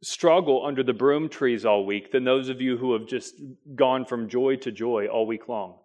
[0.03, 3.35] struggle under the broom trees all week than those of you who have just
[3.75, 5.77] gone from joy to joy all week long.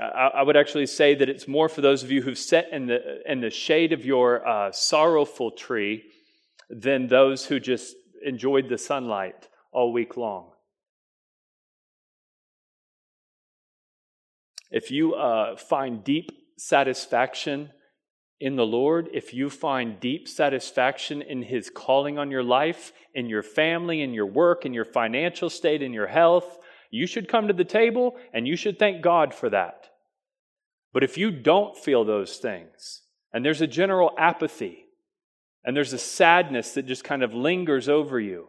[0.00, 2.86] I, I would actually say that it's more for those of you who've sat in
[2.86, 6.04] the, in the shade of your uh, sorrowful tree
[6.68, 7.94] than those who just
[8.24, 10.50] enjoyed the sunlight all week long.
[14.70, 17.70] if you uh, find deep satisfaction
[18.38, 23.28] in the Lord, if you find deep satisfaction in His calling on your life, in
[23.28, 26.58] your family, in your work, in your financial state, in your health,
[26.90, 29.88] you should come to the table and you should thank God for that.
[30.92, 33.02] But if you don't feel those things,
[33.32, 34.86] and there's a general apathy,
[35.64, 38.48] and there's a sadness that just kind of lingers over you,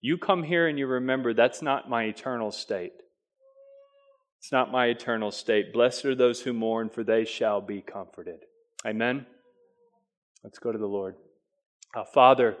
[0.00, 2.92] you come here and you remember that's not my eternal state.
[4.38, 5.72] It's not my eternal state.
[5.72, 8.40] Blessed are those who mourn, for they shall be comforted.
[8.86, 9.26] Amen.
[10.44, 11.16] Let's go to the Lord.
[11.94, 12.56] Uh, Father,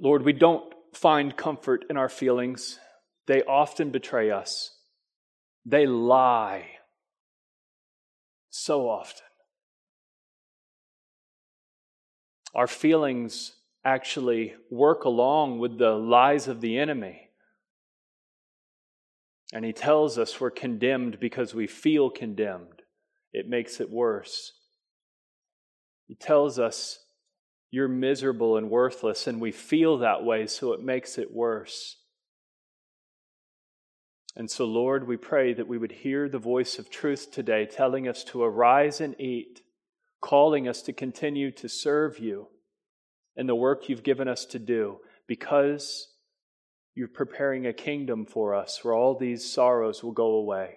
[0.00, 2.78] Lord, we don't find comfort in our feelings.
[3.26, 4.74] They often betray us,
[5.66, 6.68] they lie
[8.50, 9.26] so often.
[12.54, 13.52] Our feelings
[13.84, 17.30] actually work along with the lies of the enemy.
[19.52, 22.82] And he tells us we're condemned because we feel condemned.
[23.32, 24.52] It makes it worse.
[26.06, 26.98] He tells us
[27.70, 31.96] you're miserable and worthless, and we feel that way, so it makes it worse.
[34.36, 38.06] And so, Lord, we pray that we would hear the voice of truth today, telling
[38.06, 39.62] us to arise and eat,
[40.22, 42.48] calling us to continue to serve you
[43.36, 46.08] in the work you've given us to do, because
[46.94, 50.76] you're preparing a kingdom for us where all these sorrows will go away.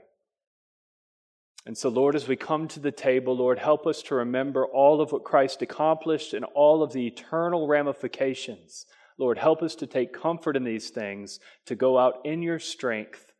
[1.65, 5.01] And so, Lord, as we come to the table, Lord, help us to remember all
[5.01, 8.85] of what Christ accomplished and all of the eternal ramifications.
[9.17, 13.31] Lord, help us to take comfort in these things, to go out in your strength.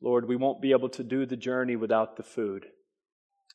[0.00, 2.66] Lord, we won't be able to do the journey without the food.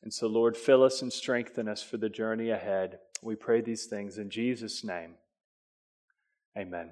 [0.02, 2.98] And so, Lord, fill us and strengthen us for the journey ahead.
[3.22, 5.14] We pray these things in Jesus' name.
[6.56, 6.90] Amen.